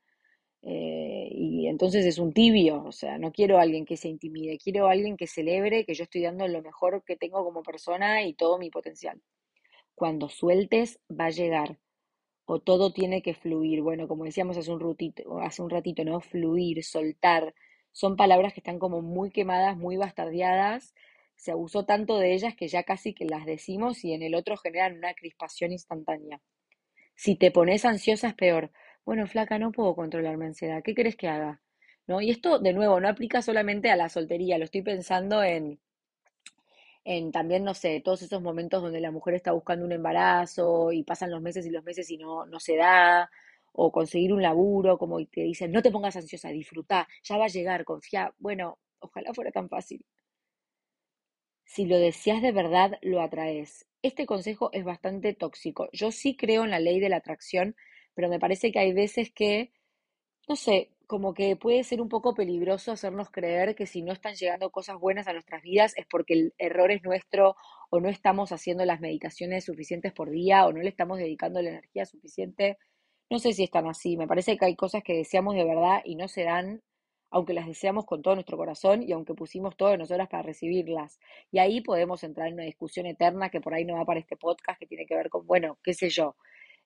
Eh, 0.63 1.29
y 1.31 1.67
entonces 1.67 2.05
es 2.05 2.17
un 2.17 2.33
tibio, 2.33 2.83
o 2.83 2.91
sea, 2.91 3.17
no 3.19 3.31
quiero 3.31 3.59
a 3.59 3.61
alguien 3.61 3.85
que 3.85 3.95
se 3.97 4.09
intimide, 4.09 4.57
quiero 4.57 4.87
a 4.87 4.91
alguien 4.91 5.15
que 5.15 5.27
celebre 5.27 5.85
que 5.85 5.93
yo 5.93 6.03
estoy 6.03 6.23
dando 6.23 6.47
lo 6.47 6.61
mejor 6.61 7.03
que 7.05 7.15
tengo 7.15 7.43
como 7.45 7.63
persona 7.63 8.23
y 8.23 8.33
todo 8.33 8.57
mi 8.57 8.69
potencial. 8.71 9.21
Cuando 9.93 10.27
sueltes, 10.29 10.99
va 11.09 11.25
a 11.25 11.29
llegar. 11.29 11.77
O 12.45 12.59
todo 12.59 12.91
tiene 12.93 13.21
que 13.21 13.35
fluir. 13.35 13.81
Bueno, 13.83 14.07
como 14.07 14.25
decíamos 14.25 14.57
hace 14.57 14.71
un, 14.71 14.97
hace 15.43 15.61
un 15.61 15.69
ratito, 15.69 16.03
¿no? 16.03 16.19
Fluir, 16.19 16.83
soltar. 16.83 17.53
Son 17.91 18.15
palabras 18.15 18.53
que 18.53 18.59
están 18.59 18.79
como 18.79 19.01
muy 19.01 19.31
quemadas, 19.31 19.77
muy 19.77 19.97
bastardeadas. 19.97 20.93
Se 21.35 21.51
abusó 21.51 21.85
tanto 21.85 22.17
de 22.17 22.33
ellas 22.33 22.55
que 22.55 22.67
ya 22.67 22.83
casi 22.83 23.13
que 23.13 23.25
las 23.25 23.45
decimos 23.45 24.03
y 24.03 24.13
en 24.13 24.23
el 24.23 24.35
otro 24.35 24.57
generan 24.57 24.97
una 24.97 25.13
crispación 25.13 25.71
instantánea. 25.71 26.41
Si 27.15 27.35
te 27.35 27.51
pones 27.51 27.85
ansiosa 27.85 28.29
es 28.29 28.33
peor 28.35 28.71
bueno, 29.09 29.25
flaca, 29.25 29.57
no 29.57 29.71
puedo 29.71 29.95
controlar 29.95 30.37
mi 30.37 30.45
ansiedad, 30.45 30.83
¿qué 30.83 30.93
querés 30.93 31.15
que 31.15 31.27
haga? 31.27 31.59
¿No? 32.05 32.21
Y 32.21 32.29
esto, 32.29 32.59
de 32.59 32.73
nuevo, 32.73 32.99
no 32.99 33.07
aplica 33.09 33.41
solamente 33.41 33.89
a 33.89 33.95
la 33.95 34.07
soltería, 34.07 34.59
lo 34.59 34.65
estoy 34.65 34.83
pensando 34.83 35.41
en, 35.43 35.79
en 37.03 37.31
también, 37.31 37.63
no 37.63 37.73
sé, 37.73 38.01
todos 38.05 38.21
esos 38.21 38.39
momentos 38.39 38.83
donde 38.83 39.01
la 39.01 39.09
mujer 39.09 39.33
está 39.33 39.51
buscando 39.51 39.83
un 39.85 39.93
embarazo 39.93 40.91
y 40.91 41.03
pasan 41.03 41.31
los 41.31 41.41
meses 41.41 41.65
y 41.65 41.71
los 41.71 41.83
meses 41.83 42.09
y 42.11 42.17
no, 42.17 42.45
no 42.45 42.59
se 42.59 42.75
da, 42.75 43.31
o 43.73 43.91
conseguir 43.91 44.33
un 44.33 44.41
laburo, 44.41 44.97
como 44.97 45.23
te 45.25 45.41
dicen, 45.41 45.71
no 45.71 45.81
te 45.81 45.91
pongas 45.91 46.15
ansiosa, 46.15 46.49
disfruta, 46.49 47.07
ya 47.23 47.37
va 47.37 47.45
a 47.45 47.47
llegar, 47.49 47.85
confía. 47.85 48.33
Bueno, 48.37 48.79
ojalá 48.99 49.33
fuera 49.33 49.51
tan 49.51 49.69
fácil. 49.69 50.05
Si 51.65 51.85
lo 51.85 51.97
deseas 51.97 52.41
de 52.41 52.51
verdad, 52.51 52.97
lo 53.01 53.21
atraes. 53.21 53.85
Este 54.01 54.25
consejo 54.25 54.71
es 54.73 54.83
bastante 54.83 55.33
tóxico. 55.33 55.87
Yo 55.93 56.11
sí 56.11 56.35
creo 56.35 56.63
en 56.63 56.71
la 56.71 56.79
ley 56.79 56.99
de 56.99 57.09
la 57.09 57.17
atracción, 57.17 57.75
pero 58.15 58.27
me 58.29 58.39
parece 58.39 58.71
que 58.71 58.79
hay 58.79 58.91
veces 58.93 59.31
que, 59.31 59.71
no 60.47 60.55
sé, 60.55 60.91
como 61.07 61.33
que 61.33 61.55
puede 61.55 61.83
ser 61.83 62.01
un 62.01 62.09
poco 62.09 62.35
peligroso 62.35 62.91
hacernos 62.91 63.31
creer 63.31 63.75
que 63.75 63.87
si 63.87 64.03
no 64.03 64.13
están 64.13 64.35
llegando 64.35 64.71
cosas 64.71 64.99
buenas 64.99 65.27
a 65.27 65.33
nuestras 65.33 65.63
vidas 65.63 65.93
es 65.97 66.05
porque 66.05 66.33
el 66.35 66.53
error 66.59 66.91
es 66.91 67.03
nuestro 67.03 67.55
o 67.89 67.99
no 67.99 68.09
estamos 68.09 68.51
haciendo 68.51 68.85
las 68.85 68.99
meditaciones 68.99 69.65
suficientes 69.65 70.13
por 70.13 70.29
día 70.29 70.67
o 70.67 70.71
no 70.71 70.81
le 70.81 70.89
estamos 70.89 71.17
dedicando 71.17 71.61
la 71.61 71.69
energía 71.69 72.05
suficiente. 72.05 72.77
No 73.29 73.39
sé 73.39 73.53
si 73.53 73.63
están 73.63 73.87
así, 73.87 74.17
me 74.17 74.27
parece 74.27 74.57
que 74.57 74.65
hay 74.65 74.75
cosas 74.75 75.03
que 75.03 75.13
deseamos 75.13 75.55
de 75.55 75.63
verdad 75.63 76.01
y 76.03 76.15
no 76.15 76.27
se 76.27 76.43
dan, 76.43 76.81
aunque 77.29 77.53
las 77.53 77.67
deseamos 77.67 78.05
con 78.05 78.21
todo 78.23 78.33
nuestro 78.33 78.57
corazón 78.57 79.03
y 79.03 79.11
aunque 79.11 79.35
pusimos 79.35 79.77
todo 79.77 79.89
de 79.89 79.97
nosotras 79.99 80.27
para 80.29 80.43
recibirlas. 80.43 81.19
Y 81.51 81.59
ahí 81.59 81.81
podemos 81.81 82.23
entrar 82.23 82.47
en 82.47 82.55
una 82.55 82.63
discusión 82.63 83.05
eterna 83.05 83.49
que 83.49 83.61
por 83.61 83.73
ahí 83.73 83.85
no 83.85 83.95
va 83.95 84.05
para 84.05 84.19
este 84.19 84.35
podcast, 84.35 84.79
que 84.79 84.87
tiene 84.87 85.05
que 85.05 85.15
ver 85.15 85.29
con, 85.29 85.45
bueno, 85.45 85.77
qué 85.83 85.93
sé 85.93 86.09
yo, 86.09 86.35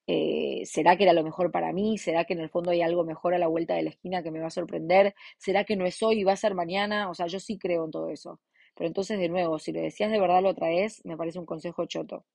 eh, 0.05 0.63
¿será 0.65 0.97
que 0.97 1.03
era 1.03 1.13
lo 1.13 1.23
mejor 1.23 1.51
para 1.51 1.71
mí? 1.71 1.97
¿Será 1.97 2.25
que 2.25 2.33
en 2.33 2.41
el 2.41 2.49
fondo 2.49 2.71
hay 2.71 2.81
algo 2.81 3.05
mejor 3.05 3.33
a 3.33 3.37
la 3.39 3.47
vuelta 3.47 3.75
de 3.75 3.83
la 3.83 3.89
esquina 3.91 4.21
que 4.21 4.31
me 4.31 4.39
va 4.41 4.47
a 4.47 4.49
sorprender? 4.49 5.15
¿Será 5.37 5.63
que 5.63 5.77
no 5.77 5.85
es 5.85 6.01
hoy 6.03 6.19
y 6.21 6.23
va 6.25 6.33
a 6.33 6.37
ser 6.37 6.55
mañana? 6.55 7.09
O 7.09 7.13
sea, 7.13 7.27
yo 7.27 7.39
sí 7.39 7.57
creo 7.57 7.85
en 7.85 7.91
todo 7.91 8.09
eso. 8.09 8.41
Pero 8.75 8.87
entonces, 8.87 9.19
de 9.19 9.29
nuevo, 9.29 9.59
si 9.59 9.71
lo 9.71 9.81
decías 9.81 10.11
de 10.11 10.19
verdad 10.19 10.41
lo 10.41 10.53
traes, 10.55 11.05
me 11.05 11.15
parece 11.15 11.39
un 11.39 11.45
consejo 11.45 11.85
choto. 11.85 12.25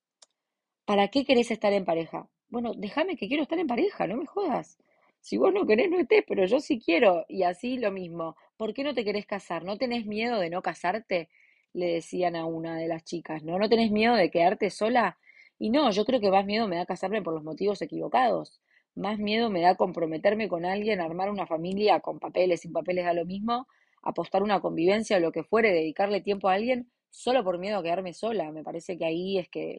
¿Para 0.87 1.09
qué 1.09 1.25
querés 1.25 1.51
estar 1.51 1.73
en 1.73 1.85
pareja? 1.85 2.29
Bueno, 2.51 2.73
déjame 2.77 3.17
que 3.17 3.29
quiero 3.29 3.43
estar 3.43 3.59
en 3.59 3.67
pareja, 3.67 4.07
no 4.07 4.17
me 4.17 4.27
jodas. 4.27 4.79
Si 5.21 5.37
vos 5.37 5.53
no 5.53 5.67
querés, 5.67 5.91
no 5.91 5.99
estés, 5.99 6.25
pero 6.27 6.47
yo 6.47 6.61
sí 6.61 6.81
quiero. 6.81 7.25
Y 7.29 7.43
así 7.43 7.79
lo 7.79 7.91
mismo. 7.93 8.37
¿Por 8.57 8.73
qué 8.75 8.85
no 8.85 8.95
te 8.95 9.05
querés 9.05 9.27
casar? 9.27 9.65
¿No 9.65 9.77
tenés 9.77 10.07
miedo 10.07 10.39
de 10.41 10.51
no 10.51 10.63
casarte? 10.63 11.29
Le 11.75 11.87
decían 11.95 12.37
a 12.37 12.47
una 12.47 12.77
de 12.77 12.89
las 12.89 13.05
chicas, 13.05 13.43
¿no? 13.43 13.59
¿No 13.59 13.69
tenés 13.69 13.91
miedo 13.91 14.15
de 14.15 14.31
quedarte 14.31 14.71
sola? 14.71 15.19
Y 15.59 15.71
no, 15.71 15.91
yo 15.91 16.05
creo 16.05 16.21
que 16.21 16.31
más 16.31 16.47
miedo 16.47 16.69
me 16.69 16.77
da 16.77 16.87
casarme 16.87 17.23
por 17.23 17.35
los 17.35 17.43
motivos 17.45 17.83
equivocados. 17.83 18.61
Más 18.95 19.19
miedo 19.19 19.51
me 19.51 19.61
da 19.61 19.75
comprometerme 19.77 20.49
con 20.49 20.65
alguien, 20.65 21.01
armar 21.01 21.31
una 21.31 21.47
familia 21.47 22.01
con 22.01 22.19
papeles, 22.19 22.61
sin 22.63 22.73
papeles 22.73 23.05
da 23.05 23.13
lo 23.13 23.27
mismo, 23.27 23.67
apostar 24.03 24.43
una 24.43 24.61
convivencia 24.61 25.17
o 25.19 25.21
lo 25.21 25.33
que 25.33 25.45
fuere, 25.45 25.73
dedicarle 25.73 26.21
tiempo 26.21 26.49
a 26.49 26.55
alguien 26.55 26.91
solo 27.11 27.45
por 27.45 27.59
miedo 27.59 27.79
a 27.79 27.83
quedarme 27.83 28.15
sola. 28.15 28.51
Me 28.53 28.63
parece 28.65 28.97
que 28.97 29.05
ahí 29.05 29.39
es 29.39 29.49
que 29.49 29.79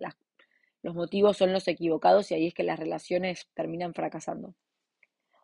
los 0.83 0.95
motivos 0.95 1.37
son 1.37 1.53
los 1.53 1.67
equivocados 1.67 2.31
y 2.31 2.35
ahí 2.35 2.47
es 2.47 2.53
que 2.53 2.63
las 2.63 2.79
relaciones 2.79 3.47
terminan 3.53 3.93
fracasando. 3.93 4.55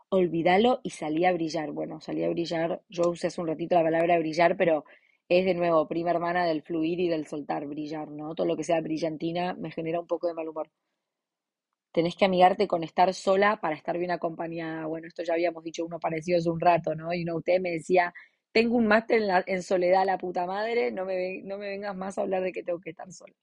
Olvídalo 0.09 0.79
y 0.81 0.89
salí 0.89 1.25
a 1.25 1.31
brillar. 1.33 1.69
Bueno, 1.71 2.01
salí 2.01 2.23
a 2.23 2.29
brillar, 2.29 2.81
yo 2.89 3.03
usé 3.11 3.27
hace 3.27 3.39
un 3.39 3.45
ratito 3.47 3.75
la 3.75 3.83
palabra 3.83 4.17
brillar, 4.17 4.57
pero 4.57 4.83
es 5.29 5.45
de 5.45 5.53
nuevo 5.53 5.87
prima 5.87 6.09
hermana 6.09 6.45
del 6.47 6.63
fluir 6.63 6.99
y 6.99 7.07
del 7.07 7.27
soltar, 7.27 7.67
brillar, 7.67 8.09
¿no? 8.09 8.33
Todo 8.33 8.47
lo 8.47 8.57
que 8.57 8.63
sea 8.63 8.81
brillantina 8.81 9.53
me 9.53 9.69
genera 9.71 9.99
un 9.99 10.07
poco 10.07 10.25
de 10.27 10.33
mal 10.33 10.47
humor. 10.49 10.71
Tenés 11.91 12.15
que 12.15 12.25
amigarte 12.25 12.67
con 12.67 12.83
estar 12.83 13.11
sola 13.15 13.59
para 13.59 13.75
estar 13.75 13.97
bien 13.97 14.11
acompañada. 14.11 14.85
Bueno, 14.85 15.07
esto 15.07 15.23
ya 15.23 15.33
habíamos 15.33 15.63
dicho 15.63 15.83
uno 15.83 15.99
parecido 15.99 16.37
hace 16.37 16.49
un 16.51 16.59
rato, 16.59 16.93
¿no? 16.93 17.11
Y 17.13 17.23
uno, 17.23 17.37
usted 17.37 17.59
me 17.59 17.71
decía, 17.71 18.13
tengo 18.51 18.75
un 18.75 18.85
máster 18.87 19.21
en, 19.23 19.31
en 19.47 19.63
soledad, 19.63 20.05
la 20.05 20.17
puta 20.19 20.45
madre, 20.45 20.91
no 20.91 21.05
me, 21.05 21.41
no 21.43 21.57
me 21.57 21.69
vengas 21.69 21.95
más 21.95 22.17
a 22.17 22.21
hablar 22.21 22.43
de 22.43 22.51
que 22.51 22.61
tengo 22.63 22.79
que 22.81 22.91
estar 22.91 23.11
sola. 23.11 23.33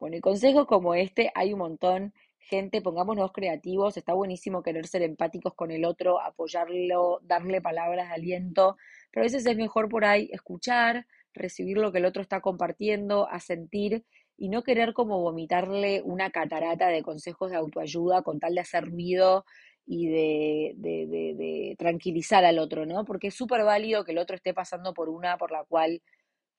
Bueno, 0.00 0.16
y 0.16 0.20
consejos 0.20 0.66
como 0.66 0.94
este 0.94 1.30
hay 1.34 1.52
un 1.52 1.58
montón. 1.60 2.14
Gente, 2.40 2.80
pongámonos 2.82 3.32
creativos, 3.32 3.96
está 3.96 4.14
buenísimo 4.14 4.62
querer 4.62 4.86
ser 4.88 5.02
empáticos 5.02 5.54
con 5.54 5.70
el 5.70 5.84
otro, 5.84 6.20
apoyarlo, 6.20 7.20
darle 7.22 7.60
palabras 7.60 8.08
de 8.08 8.14
aliento, 8.14 8.76
pero 9.12 9.22
a 9.22 9.26
veces 9.26 9.46
es 9.46 9.56
mejor 9.56 9.88
por 9.90 10.04
ahí 10.06 10.28
escuchar, 10.32 11.06
recibir 11.34 11.76
lo 11.78 11.92
que 11.92 11.98
el 11.98 12.06
otro 12.06 12.22
está 12.22 12.40
compartiendo, 12.40 13.28
a 13.28 13.38
sentir 13.40 14.04
y 14.38 14.48
no 14.48 14.62
querer 14.64 14.94
como 14.94 15.20
vomitarle 15.20 16.02
una 16.02 16.30
catarata 16.30 16.88
de 16.88 17.02
consejos 17.02 17.50
de 17.50 17.58
autoayuda 17.58 18.22
con 18.22 18.40
tal 18.40 18.54
de 18.54 18.62
hacer 18.62 18.86
ruido 18.86 19.44
y 19.86 20.08
de, 20.08 20.72
de, 20.76 21.06
de, 21.06 21.34
de 21.36 21.76
tranquilizar 21.78 22.44
al 22.44 22.58
otro, 22.58 22.86
¿no? 22.86 23.04
Porque 23.04 23.28
es 23.28 23.34
súper 23.34 23.64
válido 23.64 24.04
que 24.04 24.12
el 24.12 24.18
otro 24.18 24.34
esté 24.36 24.54
pasando 24.54 24.94
por 24.94 25.08
una 25.10 25.36
por 25.36 25.52
la 25.52 25.64
cual 25.64 26.02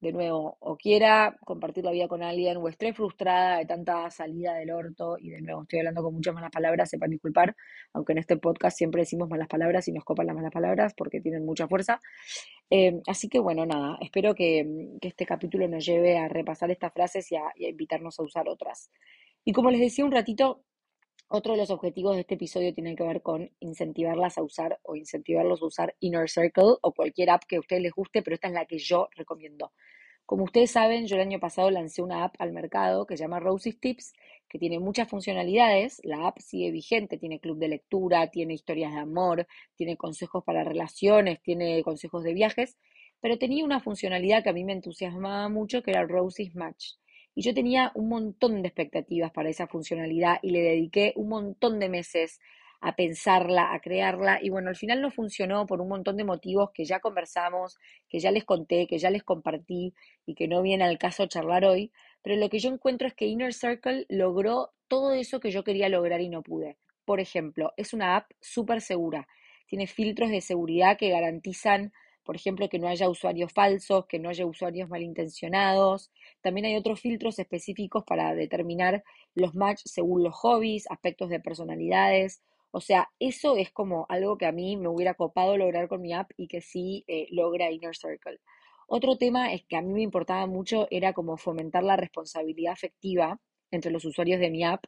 de 0.02 0.12
nuevo, 0.12 0.58
o 0.60 0.76
quiera 0.78 1.38
compartir 1.46 1.86
la 1.86 1.92
vida 1.92 2.08
con 2.08 2.24
alguien, 2.24 2.58
o 2.58 2.68
esté 2.68 2.92
frustrada 2.94 3.60
de 3.60 3.66
tanta 3.66 4.10
salida 4.10 4.56
del 4.56 4.72
orto, 4.72 5.16
y 5.20 5.30
de 5.30 5.42
nuevo 5.42 5.62
estoy 5.62 5.80
hablando 5.80 6.02
con 6.04 6.16
muchas 6.16 6.34
malas 6.34 6.52
palabras, 6.52 6.90
sepan 6.90 7.12
disculpar, 7.12 7.56
aunque 7.94 8.14
en 8.14 8.18
este 8.18 8.38
podcast 8.38 8.78
siempre 8.78 9.04
decimos 9.04 9.30
malas 9.30 9.48
palabras 9.48 9.88
y 9.88 9.92
nos 9.92 10.04
copan 10.04 10.26
las 10.28 10.36
malas 10.36 10.52
palabras 10.52 10.94
porque 10.98 11.22
tienen 11.22 11.46
mucha 11.46 11.68
fuerza. 11.68 12.00
Eh, 12.70 13.02
así 13.08 13.30
que 13.30 13.40
bueno, 13.40 13.66
nada, 13.66 13.98
espero 14.02 14.34
que, 14.34 14.66
este 15.02 15.26
capítulo 15.26 15.68
nos 15.68 15.86
lleve 15.86 16.18
a 16.18 16.28
repasar 16.28 16.72
estas 16.72 16.94
frases 16.94 17.32
y 17.32 17.36
a, 17.36 17.44
y 17.56 17.66
a 17.66 17.70
invitarnos 17.70 18.20
a 18.20 18.24
usar 18.24 18.50
otras. 18.50 18.90
Y 19.46 19.54
como 19.54 19.72
les 19.72 19.80
decía 19.82 20.06
un 20.06 20.12
ratito, 20.12 20.64
otro 21.32 21.54
de 21.54 21.60
los 21.60 21.70
objetivos 21.70 22.16
de 22.16 22.22
este 22.22 22.36
episodio 22.36 22.74
tiene 22.74 22.96
que 22.96 23.04
ver 23.04 23.22
con 23.22 23.50
incentivarlas 23.62 24.38
a 24.38 24.44
usar 24.44 24.80
o 24.84 24.96
incentivarlos 24.96 25.62
a 25.62 25.66
usar 25.66 25.96
Inner 26.02 26.30
Circle 26.30 26.76
o 26.82 26.92
cualquier 26.94 27.30
app 27.30 27.46
que 27.46 27.56
a 27.56 27.62
ustedes 27.62 27.82
les 27.82 27.94
guste, 27.94 28.22
pero 28.22 28.36
esta 28.36 28.50
es 28.50 28.54
la 28.54 28.66
que 28.66 28.78
yo 28.78 29.08
recomiendo. 29.16 29.72
Como 30.26 30.44
ustedes 30.44 30.72
saben, 30.72 31.08
yo 31.08 31.16
el 31.16 31.22
año 31.22 31.40
pasado 31.40 31.72
lancé 31.72 32.02
una 32.02 32.26
app 32.26 32.36
al 32.40 32.52
mercado 32.52 33.06
que 33.06 33.16
se 33.16 33.24
llama 33.24 33.40
Rosie's 33.40 33.80
Tips, 33.80 34.14
que 34.50 34.60
tiene 34.60 34.80
muchas 34.80 35.08
funcionalidades. 35.08 36.02
La 36.04 36.28
app 36.28 36.40
sigue 36.40 36.72
vigente, 36.72 37.18
tiene 37.18 37.40
club 37.40 37.58
de 37.58 37.70
lectura, 37.70 38.28
tiene 38.28 38.54
historias 38.54 38.94
de 38.94 39.00
amor, 39.00 39.48
tiene 39.76 39.96
consejos 39.96 40.44
para 40.44 40.64
relaciones, 40.64 41.42
tiene 41.42 41.82
consejos 41.84 42.24
de 42.24 42.34
viajes, 42.34 42.78
pero 43.22 43.38
tenía 43.38 43.64
una 43.64 43.80
funcionalidad 43.80 44.44
que 44.44 44.50
a 44.50 44.54
mí 44.54 44.66
me 44.66 44.74
entusiasmaba 44.74 45.48
mucho, 45.48 45.82
que 45.82 45.92
era 45.92 46.06
Rosie's 46.06 46.56
Match. 46.56 46.96
Y 47.36 47.44
yo 47.44 47.54
tenía 47.54 47.92
un 47.96 48.10
montón 48.10 48.62
de 48.62 48.68
expectativas 48.68 49.32
para 49.32 49.50
esa 49.50 49.68
funcionalidad 49.68 50.40
y 50.42 50.52
le 50.52 50.62
dediqué 50.62 51.14
un 51.16 51.30
montón 51.30 51.80
de 51.80 51.90
meses 51.90 52.40
a 52.82 52.96
pensarla, 52.96 53.74
a 53.74 53.80
crearla. 53.80 54.40
Y 54.42 54.50
bueno, 54.50 54.70
al 54.70 54.76
final 54.76 55.02
no 55.02 55.12
funcionó 55.12 55.66
por 55.66 55.82
un 55.82 55.90
montón 55.90 56.18
de 56.18 56.24
motivos 56.24 56.72
que 56.74 56.86
ya 56.86 57.00
conversamos, 57.00 57.78
que 58.10 58.20
ya 58.20 58.32
les 58.32 58.44
conté, 58.44 58.88
que 58.88 58.98
ya 58.98 59.10
les 59.10 59.24
compartí 59.24 59.94
y 60.26 60.36
que 60.36 60.48
no 60.48 60.62
viene 60.62 60.84
al 60.84 60.98
caso 60.98 61.28
charlar 61.28 61.66
hoy. 61.66 61.92
Pero 62.22 62.36
lo 62.36 62.50
que 62.50 62.60
yo 62.60 62.70
encuentro 62.70 63.08
es 63.08 63.14
que 63.14 63.26
Inner 63.26 63.54
Circle 63.54 64.06
logró 64.10 64.72
todo 64.88 65.14
eso 65.14 65.40
que 65.40 65.52
yo 65.52 65.64
quería 65.64 65.90
lograr 65.90 66.22
y 66.22 66.30
no 66.30 66.42
pude. 66.42 66.78
Por 67.06 67.20
ejemplo, 67.20 67.74
es 67.78 67.94
una 67.94 68.16
app 68.18 68.32
súper 68.40 68.82
segura 68.82 69.28
tiene 69.72 69.88
filtros 69.88 70.30
de 70.30 70.42
seguridad 70.42 70.98
que 70.98 71.08
garantizan, 71.08 71.94
por 72.24 72.36
ejemplo, 72.36 72.70
que 72.70 72.80
no 72.80 72.88
haya 72.88 73.10
usuarios 73.10 73.52
falsos, 73.54 74.06
que 74.08 74.20
no 74.20 74.30
haya 74.30 74.46
usuarios 74.46 74.90
malintencionados. 74.90 76.12
También 76.42 76.66
hay 76.66 76.76
otros 76.76 77.00
filtros 77.00 77.40
específicos 77.40 78.04
para 78.04 78.36
determinar 78.36 79.04
los 79.36 79.56
match 79.56 79.82
según 79.86 80.24
los 80.24 80.36
hobbies, 80.36 80.90
aspectos 80.90 81.30
de 81.30 81.40
personalidades. 81.40 82.42
O 82.72 82.80
sea, 82.82 83.10
eso 83.20 83.58
es 83.58 83.72
como 83.72 84.06
algo 84.10 84.38
que 84.38 84.46
a 84.46 84.52
mí 84.52 84.78
me 84.78 84.88
hubiera 84.88 85.14
copado 85.14 85.58
lograr 85.58 85.88
con 85.88 86.02
mi 86.02 86.14
app 86.14 86.32
y 86.38 86.48
que 86.48 86.62
sí 86.62 87.04
eh, 87.08 87.28
logra 87.32 87.72
Inner 87.72 87.96
Circle. 87.96 88.40
Otro 88.88 89.18
tema 89.18 89.54
es 89.54 89.64
que 89.66 89.78
a 89.78 89.82
mí 89.82 89.94
me 89.94 90.02
importaba 90.02 90.46
mucho 90.48 90.88
era 90.92 91.14
como 91.14 91.38
fomentar 91.38 91.84
la 91.84 91.96
responsabilidad 91.98 92.74
afectiva 92.74 93.40
entre 93.72 93.92
los 93.92 94.06
usuarios 94.06 94.40
de 94.40 94.50
mi 94.50 94.64
app 94.64 94.84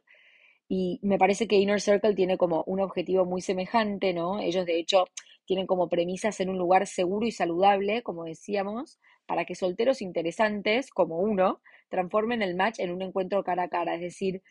y 0.68 0.98
me 1.02 1.18
parece 1.18 1.46
que 1.46 1.56
Inner 1.56 1.80
Circle 1.80 2.14
tiene 2.14 2.38
como 2.38 2.64
un 2.66 2.80
objetivo 2.80 3.24
muy 3.24 3.40
semejante, 3.40 4.12
¿no? 4.14 4.40
Ellos 4.40 4.66
de 4.66 4.78
hecho 4.78 5.04
tienen 5.44 5.66
como 5.66 5.88
premisas 5.88 6.40
en 6.40 6.48
un 6.48 6.58
lugar 6.58 6.86
seguro 6.86 7.26
y 7.26 7.32
saludable, 7.32 8.02
como 8.02 8.24
decíamos, 8.24 8.98
para 9.26 9.44
que 9.44 9.54
solteros 9.54 10.02
interesantes, 10.02 10.90
como 10.90 11.18
uno, 11.18 11.60
transformen 11.88 12.42
el 12.42 12.56
match 12.56 12.78
en 12.78 12.90
un 12.92 13.02
encuentro 13.02 13.44
cara 13.44 13.64
a 13.64 13.68
cara, 13.68 13.94
es 13.94 14.00
decir, 14.00 14.42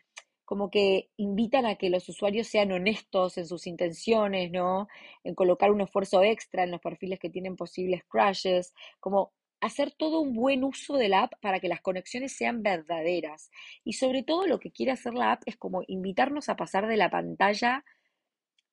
como 0.46 0.70
que 0.70 1.10
invitan 1.18 1.66
a 1.66 1.76
que 1.76 1.90
los 1.90 2.08
usuarios 2.10 2.48
sean 2.48 2.72
honestos 2.72 3.38
en 3.38 3.46
sus 3.48 3.66
intenciones, 3.66 4.52
¿no? 4.52 4.88
En 5.24 5.36
colocar 5.36 5.72
un 5.72 5.82
esfuerzo 5.82 6.22
extra 6.22 6.64
en 6.64 6.72
los 6.72 6.82
perfiles 6.82 7.20
que 7.20 7.30
tienen 7.30 7.56
posibles 7.56 8.04
crashes, 8.08 8.74
como 9.00 9.32
hacer 9.64 9.92
todo 9.92 10.20
un 10.20 10.34
buen 10.34 10.64
uso 10.66 10.98
de 10.98 11.08
la 11.08 11.24
app 11.24 11.34
para 11.42 11.62
que 11.62 11.70
las 11.70 11.80
conexiones 11.80 12.36
sean 12.36 12.64
verdaderas. 12.64 13.50
Y 13.86 13.94
sobre 13.94 14.22
todo 14.22 14.46
lo 14.46 14.60
que 14.60 14.72
quiere 14.72 14.92
hacer 14.92 15.14
la 15.14 15.32
app 15.32 15.44
es 15.46 15.56
como 15.56 15.84
invitarnos 15.88 16.50
a 16.50 16.58
pasar 16.58 16.88
de 16.88 16.98
la 16.98 17.10
pantalla 17.10 17.86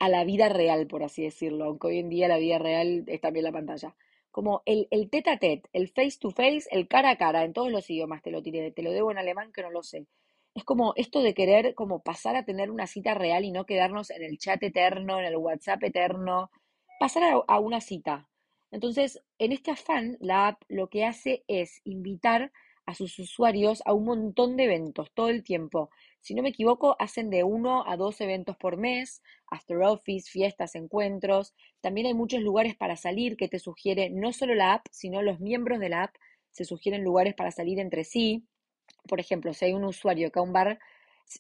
a 0.01 0.09
la 0.09 0.25
vida 0.25 0.49
real, 0.49 0.89
por 0.89 1.05
así 1.05 1.23
decirlo, 1.23 1.67
aunque 1.67 1.89
hoy 1.89 1.99
en 1.99 2.09
día 2.09 2.27
la 2.27 2.39
vida 2.39 2.59
real 2.59 3.05
es 3.07 3.21
también 3.21 3.45
la 3.45 3.53
pantalla. 3.53 3.95
Como 4.33 4.63
el, 4.67 4.89
el 4.91 5.11
tete 5.11 5.31
a 5.31 5.39
tete, 5.39 5.69
el 5.73 5.89
face 5.89 6.19
to 6.19 6.31
face, 6.31 6.65
el 6.71 6.89
cara 6.89 7.11
a 7.11 7.17
cara, 7.17 7.45
en 7.45 7.53
todos 7.53 7.71
los 7.71 7.89
idiomas 7.89 8.23
te 8.23 8.33
lo 8.33 8.43
tiré, 8.43 8.73
te 8.73 8.83
lo 8.83 8.91
debo 8.91 9.13
en 9.13 9.19
alemán 9.19 9.53
que 9.53 9.63
no 9.63 9.71
lo 9.71 9.85
sé. 9.85 10.07
Es 10.55 10.65
como 10.65 10.93
esto 10.97 11.23
de 11.23 11.35
querer 11.35 11.75
como 11.75 12.03
pasar 12.03 12.35
a 12.35 12.45
tener 12.45 12.71
una 12.71 12.89
cita 12.89 13.15
real 13.15 13.45
y 13.45 13.53
no 13.53 13.65
quedarnos 13.65 14.11
en 14.11 14.25
el 14.25 14.39
chat 14.39 14.61
eterno, 14.63 15.21
en 15.21 15.27
el 15.27 15.37
WhatsApp 15.37 15.85
eterno, 15.85 16.51
pasar 16.99 17.45
a 17.47 17.61
una 17.61 17.81
cita, 17.81 18.30
entonces, 18.71 19.21
en 19.39 19.53
este 19.53 19.71
afán, 19.71 20.17
la 20.21 20.49
app 20.49 20.63
lo 20.69 20.89
que 20.89 21.05
hace 21.05 21.45
es 21.49 21.81
invitar 21.85 22.53
a 22.87 22.95
sus 22.95 23.19
usuarios 23.19 23.83
a 23.85 23.93
un 23.93 24.05
montón 24.05 24.57
de 24.57 24.65
eventos 24.65 25.11
todo 25.13 25.29
el 25.29 25.45
tiempo. 25.45 25.91
Si 26.21 26.35
no 26.35 26.43
me 26.43 26.49
equivoco, 26.51 26.97
hacen 26.99 27.31
de 27.31 27.45
uno 27.45 27.85
a 27.87 27.97
dos 27.97 28.21
eventos 28.21 28.57
por 28.57 28.77
mes, 28.77 29.23
after 29.49 29.79
office, 29.79 30.31
fiestas, 30.31 30.75
encuentros. 30.75 31.55
También 31.81 32.07
hay 32.09 32.15
muchos 32.15 32.41
lugares 32.41 32.77
para 32.77 32.97
salir 32.97 33.37
que 33.37 33.49
te 33.49 33.59
sugiere 33.59 34.11
no 34.11 34.33
solo 34.33 34.55
la 34.55 34.75
app, 34.75 34.87
sino 34.91 35.23
los 35.23 35.41
miembros 35.41 35.79
de 35.79 35.89
la 35.89 36.05
app 36.05 36.15
se 36.51 36.65
sugieren 36.65 37.05
lugares 37.05 37.35
para 37.35 37.51
salir 37.53 37.79
entre 37.79 38.05
sí. 38.05 38.45
Por 39.09 39.21
ejemplo, 39.21 39.55
si 39.55 39.67
hay 39.67 39.73
un 39.73 39.85
usuario 39.85 40.31
que 40.31 40.39
a 40.39 40.43
un 40.43 40.53
bar 40.53 40.79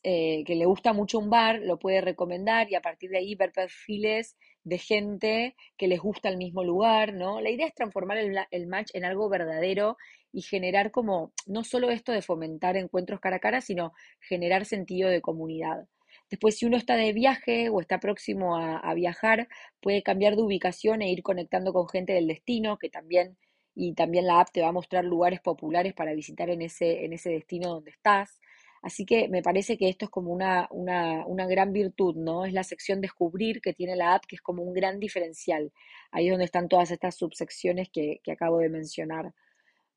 eh, 0.04 0.44
que 0.46 0.54
le 0.54 0.66
gusta 0.66 0.92
mucho 0.92 1.18
un 1.18 1.30
bar, 1.30 1.60
lo 1.60 1.78
puede 1.78 2.00
recomendar 2.00 2.70
y 2.70 2.76
a 2.76 2.80
partir 2.80 3.10
de 3.10 3.18
ahí 3.18 3.34
ver 3.34 3.52
perfiles 3.52 4.36
de 4.64 4.78
gente 4.78 5.56
que 5.76 5.88
les 5.88 6.00
gusta 6.00 6.28
el 6.28 6.36
mismo 6.36 6.64
lugar, 6.64 7.14
¿no? 7.14 7.40
La 7.40 7.50
idea 7.50 7.66
es 7.66 7.74
transformar 7.74 8.18
el, 8.18 8.66
match 8.66 8.90
en 8.94 9.04
algo 9.04 9.28
verdadero 9.28 9.96
y 10.32 10.42
generar 10.42 10.90
como, 10.90 11.32
no 11.46 11.64
solo 11.64 11.90
esto 11.90 12.12
de 12.12 12.22
fomentar 12.22 12.76
encuentros 12.76 13.20
cara 13.20 13.36
a 13.36 13.40
cara, 13.40 13.60
sino 13.60 13.92
generar 14.20 14.64
sentido 14.64 15.08
de 15.08 15.20
comunidad. 15.20 15.86
Después, 16.28 16.58
si 16.58 16.66
uno 16.66 16.76
está 16.76 16.96
de 16.96 17.12
viaje 17.12 17.68
o 17.70 17.80
está 17.80 17.98
próximo 17.98 18.56
a, 18.56 18.94
viajar, 18.94 19.48
puede 19.80 20.02
cambiar 20.02 20.36
de 20.36 20.42
ubicación 20.42 21.02
e 21.02 21.10
ir 21.10 21.22
conectando 21.22 21.72
con 21.72 21.88
gente 21.88 22.12
del 22.12 22.28
destino, 22.28 22.78
que 22.78 22.90
también, 22.90 23.36
y 23.74 23.94
también 23.94 24.26
la 24.26 24.40
app 24.40 24.50
te 24.52 24.62
va 24.62 24.68
a 24.68 24.72
mostrar 24.72 25.04
lugares 25.04 25.40
populares 25.40 25.94
para 25.94 26.12
visitar 26.14 26.50
en 26.50 26.62
ese, 26.62 27.04
en 27.04 27.12
ese 27.12 27.30
destino 27.30 27.70
donde 27.70 27.90
estás. 27.90 28.40
Así 28.82 29.04
que 29.04 29.28
me 29.28 29.42
parece 29.42 29.76
que 29.76 29.88
esto 29.88 30.06
es 30.06 30.10
como 30.10 30.32
una, 30.32 30.66
una, 30.70 31.26
una, 31.26 31.46
gran 31.46 31.72
virtud, 31.72 32.16
¿no? 32.16 32.46
Es 32.46 32.52
la 32.54 32.64
sección 32.64 33.00
descubrir 33.00 33.60
que 33.60 33.74
tiene 33.74 33.94
la 33.94 34.14
app, 34.14 34.24
que 34.26 34.36
es 34.36 34.42
como 34.42 34.62
un 34.62 34.72
gran 34.72 34.98
diferencial. 34.98 35.72
Ahí 36.10 36.26
es 36.26 36.32
donde 36.32 36.46
están 36.46 36.68
todas 36.68 36.90
estas 36.90 37.16
subsecciones 37.16 37.90
que, 37.92 38.20
que 38.24 38.32
acabo 38.32 38.58
de 38.58 38.70
mencionar. 38.70 39.34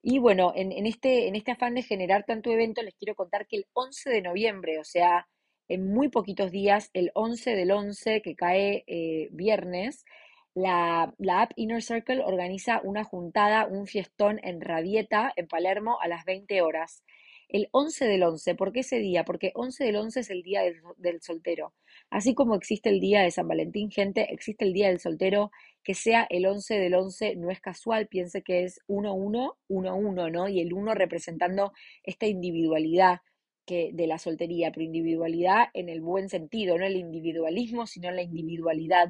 Y 0.02 0.20
bueno, 0.20 0.52
en, 0.56 0.74
en, 0.74 0.86
este, 0.86 1.28
en 1.30 1.36
este 1.38 1.52
afán 1.52 1.76
de 1.76 1.84
generar 1.84 2.26
tanto 2.26 2.52
evento, 2.52 2.82
les 2.82 2.96
quiero 2.96 3.16
contar 3.16 3.48
que 3.48 3.56
el 3.58 3.68
11 3.72 4.10
de 4.10 4.22
noviembre, 4.22 4.80
o 4.80 4.84
sea, 4.84 5.28
en 5.70 5.88
muy 5.94 6.10
poquitos 6.10 6.52
días, 6.52 6.90
el 6.94 7.12
11 7.16 7.56
del 7.56 7.72
11, 7.72 8.22
que 8.22 8.36
cae 8.36 8.84
eh, 8.88 9.30
viernes, 9.32 10.04
la, 10.56 11.14
la, 11.18 11.44
app 11.44 11.52
Inner 11.56 11.82
Circle 11.82 12.22
organiza 12.24 12.82
una 12.84 13.06
juntada, 13.06 13.66
un 13.66 13.88
fiestón 13.88 14.40
en 14.44 14.60
Rabieta, 14.60 15.32
en 15.38 15.48
Palermo, 15.48 16.00
a 16.02 16.10
las 16.10 16.26
20 16.26 16.62
horas 16.62 17.04
el 17.54 17.70
11 17.72 18.06
del 18.06 18.24
11. 18.24 18.56
¿Por 18.56 18.74
qué 18.74 18.82
ese 18.82 18.98
día? 18.98 19.24
Porque 19.24 19.52
11 19.56 19.86
del 19.86 19.96
11 19.96 20.20
es 20.20 20.30
el 20.32 20.42
día 20.42 20.64
del, 20.98 21.22
soltero. 21.22 21.74
Así 22.10 22.34
como 22.34 22.56
existe 22.56 22.90
el 22.90 23.00
día 23.00 23.22
de 23.22 23.32
San 23.32 23.48
Valentín, 23.48 23.92
gente, 23.92 24.34
existe 24.34 24.66
el 24.66 24.74
día 24.74 24.90
del 24.90 25.00
soltero. 25.00 25.52
Que 25.84 25.94
sea 25.94 26.26
el 26.30 26.46
11 26.46 26.80
del 26.80 26.96
11 26.96 27.36
no 27.36 27.52
es 27.52 27.62
casual, 27.62 28.08
piense 28.08 28.42
que 28.42 28.64
es 28.64 28.82
1-1, 28.88 29.56
1-1, 29.70 30.32
¿no? 30.32 30.50
Y 30.50 30.62
el 30.62 30.74
1 30.74 30.96
representando 30.96 31.74
esta 32.04 32.26
individualidad 32.26 33.20
que, 33.66 33.92
de 33.94 34.08
la 34.08 34.18
soltería, 34.18 34.72
pero 34.72 34.86
individualidad 34.86 35.68
en 35.74 35.90
el 35.90 36.02
buen 36.02 36.30
sentido, 36.30 36.78
no 36.78 36.86
el 36.86 36.96
individualismo, 36.96 37.86
sino 37.86 38.12
la 38.12 38.24
individualidad 38.24 39.10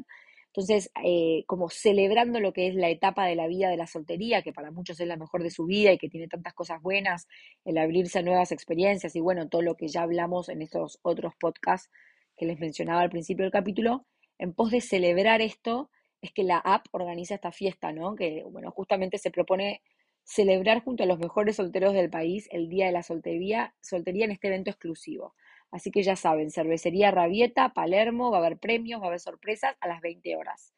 entonces, 0.55 0.91
eh, 1.03 1.45
como 1.47 1.69
celebrando 1.69 2.39
lo 2.39 2.53
que 2.53 2.67
es 2.67 2.75
la 2.75 2.89
etapa 2.89 3.25
de 3.25 3.35
la 3.35 3.47
vida 3.47 3.69
de 3.69 3.77
la 3.77 3.87
soltería, 3.87 4.43
que 4.43 4.53
para 4.53 4.69
muchos 4.69 4.99
es 4.99 5.07
la 5.07 5.17
mejor 5.17 5.41
de 5.41 5.49
su 5.49 5.65
vida 5.65 5.91
y 5.91 5.97
que 5.97 6.09
tiene 6.09 6.27
tantas 6.27 6.53
cosas 6.53 6.79
buenas, 6.79 7.27
el 7.65 7.79
abrirse 7.79 8.19
a 8.19 8.21
nuevas 8.21 8.51
experiencias 8.51 9.15
y 9.15 9.19
bueno, 9.19 9.49
todo 9.49 9.63
lo 9.63 9.75
que 9.75 9.87
ya 9.87 10.03
hablamos 10.03 10.49
en 10.49 10.61
estos 10.61 10.99
otros 11.01 11.33
podcasts 11.39 11.89
que 12.37 12.45
les 12.45 12.59
mencionaba 12.59 13.01
al 13.01 13.09
principio 13.09 13.45
del 13.45 13.51
capítulo, 13.51 14.05
en 14.37 14.53
pos 14.53 14.69
de 14.69 14.81
celebrar 14.81 15.41
esto, 15.41 15.89
es 16.21 16.31
que 16.31 16.43
la 16.43 16.59
app 16.59 16.85
organiza 16.91 17.33
esta 17.33 17.51
fiesta, 17.51 17.91
¿no? 17.91 18.15
Que, 18.15 18.43
bueno, 18.47 18.69
justamente 18.69 19.17
se 19.17 19.31
propone 19.31 19.81
celebrar 20.23 20.83
junto 20.83 21.03
a 21.03 21.07
los 21.07 21.17
mejores 21.17 21.55
solteros 21.55 21.93
del 21.93 22.11
país 22.11 22.47
el 22.51 22.69
Día 22.69 22.85
de 22.85 22.91
la 22.91 23.01
Soltería, 23.01 23.73
soltería 23.81 24.25
en 24.25 24.31
este 24.31 24.49
evento 24.49 24.69
exclusivo. 24.69 25.33
Así 25.73 25.89
que 25.89 26.03
ya 26.03 26.15
saben, 26.15 26.51
cervecería 26.51 27.09
Rabieta, 27.09 27.73
Palermo, 27.73 28.29
va 28.29 28.37
a 28.37 28.41
haber 28.41 28.59
premios, 28.59 29.01
va 29.01 29.05
a 29.05 29.07
haber 29.07 29.19
sorpresas 29.19 29.75
a 29.81 29.87
las 29.87 30.01
20 30.01 30.35
horas. 30.35 30.71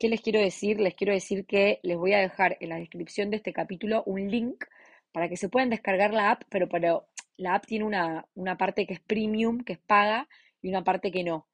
¿Qué 0.00 0.08
les 0.08 0.20
quiero 0.20 0.40
decir? 0.40 0.80
Les 0.80 0.96
quiero 0.96 1.12
decir 1.12 1.46
que 1.46 1.78
les 1.84 1.96
voy 1.96 2.12
a 2.12 2.18
dejar 2.18 2.56
en 2.58 2.70
la 2.70 2.76
descripción 2.76 3.30
de 3.30 3.36
este 3.36 3.52
capítulo 3.52 4.02
un 4.04 4.28
link 4.28 4.64
para 5.12 5.28
que 5.28 5.36
se 5.36 5.48
puedan 5.48 5.70
descargar 5.70 6.12
la 6.12 6.32
app, 6.32 6.42
pero, 6.48 6.68
pero 6.68 7.06
la 7.36 7.54
app 7.54 7.66
tiene 7.66 7.84
una, 7.84 8.26
una 8.34 8.58
parte 8.58 8.84
que 8.84 8.94
es 8.94 9.00
premium, 9.00 9.62
que 9.62 9.74
es 9.74 9.78
paga, 9.78 10.28
y 10.60 10.70
una 10.70 10.82
parte 10.82 11.12
que 11.12 11.22
no. 11.22 11.46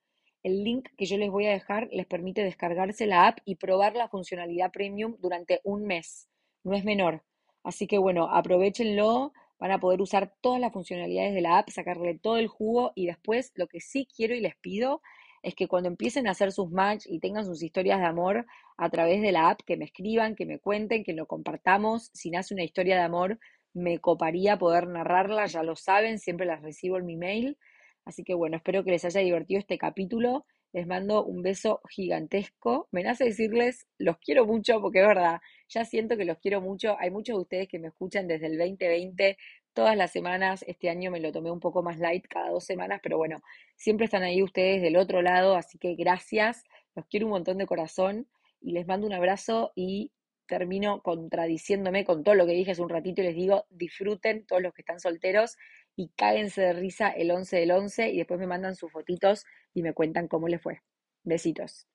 El 0.43 0.65
link 0.65 0.89
que 0.97 1.05
yo 1.05 1.19
les 1.19 1.31
voy 1.31 1.45
a 1.45 1.53
dejar 1.53 1.91
les 1.93 2.07
permite 2.07 2.43
descargarse 2.43 3.05
la 3.05 3.27
app 3.27 3.41
y 3.45 3.57
probar 3.57 3.97
la 3.97 4.09
funcionalidad 4.09 4.73
premium 4.73 5.17
durante 5.19 5.61
un 5.63 5.85
mes. 5.85 6.31
No 6.65 6.75
es 6.75 6.87
menor. 6.87 7.23
Así 7.63 7.87
que 7.87 7.99
bueno, 7.99 8.31
aprovechenlo, 8.35 9.35
van 9.59 9.73
a 9.73 9.81
poder 9.81 10.01
usar 10.01 10.33
todas 10.41 10.61
las 10.61 10.73
funcionalidades 10.73 11.35
de 11.35 11.41
la 11.41 11.59
app, 11.59 11.71
sacarle 11.71 12.19
todo 12.19 12.37
el 12.37 12.49
jugo 12.49 12.93
y 12.95 13.07
después 13.07 13.53
lo 13.55 13.67
que 13.67 13.81
sí 13.81 14.07
quiero 14.15 14.35
y 14.35 14.41
les 14.41 14.57
pido 14.57 15.03
es 15.43 15.55
que 15.55 15.69
cuando 15.69 15.89
empiecen 15.89 16.27
a 16.27 16.33
hacer 16.33 16.53
sus 16.53 16.71
match 16.71 17.05
y 17.07 17.21
tengan 17.21 17.45
sus 17.45 17.63
historias 17.63 18.01
de 18.01 18.07
amor 18.07 18.47
a 18.77 18.91
través 18.91 19.23
de 19.23 19.33
la 19.33 19.51
app, 19.51 19.61
que 19.65 19.77
me 19.77 19.85
escriban, 19.85 20.35
que 20.35 20.47
me 20.47 20.59
cuenten, 20.59 21.05
que 21.05 21.13
lo 21.13 21.27
compartamos. 21.27 22.11
Si 22.13 22.31
nace 22.31 22.55
una 22.55 22.65
historia 22.65 22.97
de 22.97 23.03
amor, 23.03 23.39
me 23.73 23.99
coparía 23.99 24.59
poder 24.59 24.89
narrarla, 24.89 25.47
ya 25.47 25.63
lo 25.63 25.77
saben, 25.77 26.19
siempre 26.19 26.47
las 26.47 26.63
recibo 26.63 26.99
en 26.99 27.07
mi 27.07 27.17
mail. 27.17 27.59
Así 28.05 28.25
que 28.25 28.35
bueno, 28.35 28.57
espero 28.57 28.85
que 28.85 28.91
les 28.91 29.05
haya 29.05 29.21
divertido 29.21 29.61
este 29.61 29.79
capítulo. 29.79 30.47
Les 30.73 30.87
mando 30.87 31.25
un 31.25 31.43
beso 31.43 31.81
gigantesco. 31.89 32.89
Me 32.91 33.03
nace 33.03 33.25
decirles, 33.25 33.87
los 33.99 34.19
quiero 34.19 34.47
mucho, 34.47 34.81
porque 34.81 35.01
es 35.01 35.07
verdad, 35.07 35.41
ya 35.69 35.85
siento 35.85 36.17
que 36.17 36.25
los 36.25 36.39
quiero 36.39 36.61
mucho. 36.61 36.97
Hay 36.99 37.11
muchos 37.11 37.37
de 37.37 37.43
ustedes 37.43 37.69
que 37.69 37.79
me 37.79 37.89
escuchan 37.89 38.27
desde 38.27 38.47
el 38.47 38.59
2020, 38.59 39.39
todas 39.73 39.97
las 39.97 40.13
semanas. 40.13 40.65
Este 40.67 40.91
año 40.91 41.11
me 41.11 41.21
lo 41.21 41.33
tomé 41.33 41.51
un 41.51 41.61
poco 41.61 41.83
más 41.83 41.99
light, 41.99 42.27
cada 42.29 42.51
dos 42.51 42.65
semanas, 42.65 43.01
pero 43.03 43.17
bueno, 43.17 43.41
siempre 43.77 44.05
están 44.05 44.23
ahí 44.23 44.43
ustedes 44.43 44.83
del 44.83 44.97
otro 44.97 45.23
lado, 45.23 45.55
así 45.55 45.79
que 45.79 45.95
gracias. 45.95 46.65
Los 46.95 47.07
quiero 47.07 47.27
un 47.27 47.33
montón 47.33 47.59
de 47.59 47.67
corazón 47.67 48.29
y 48.61 48.73
les 48.73 48.87
mando 48.87 49.07
un 49.07 49.13
abrazo 49.13 49.73
y 49.75 50.13
termino 50.49 51.03
contradiciéndome 51.03 52.05
con 52.05 52.25
todo 52.25 52.35
lo 52.35 52.47
que 52.47 52.53
dije 52.53 52.73
hace 52.73 52.83
un 52.83 52.89
ratito 52.89 53.21
y 53.21 53.25
les 53.25 53.37
digo, 53.37 53.67
disfruten 53.71 54.45
todos 54.47 54.63
los 54.63 54.73
que 54.73 54.83
están 54.83 54.99
solteros 54.99 55.57
y 55.95 56.09
cáguense 56.17 56.63
de 56.63 56.73
risa 56.73 57.11
el 57.11 57.31
11 57.31 57.59
del 57.59 57.71
11 57.71 58.11
y 58.11 58.17
después 58.17 58.41
me 58.41 58.47
mandan 58.47 58.75
sus 58.75 58.91
fotitos 58.91 59.45
y 59.79 59.83
me 59.83 59.95
cuentan 59.95 60.29
cómo 60.29 60.49
les 60.49 60.61
fue. 60.63 60.83
Besitos. 61.25 61.87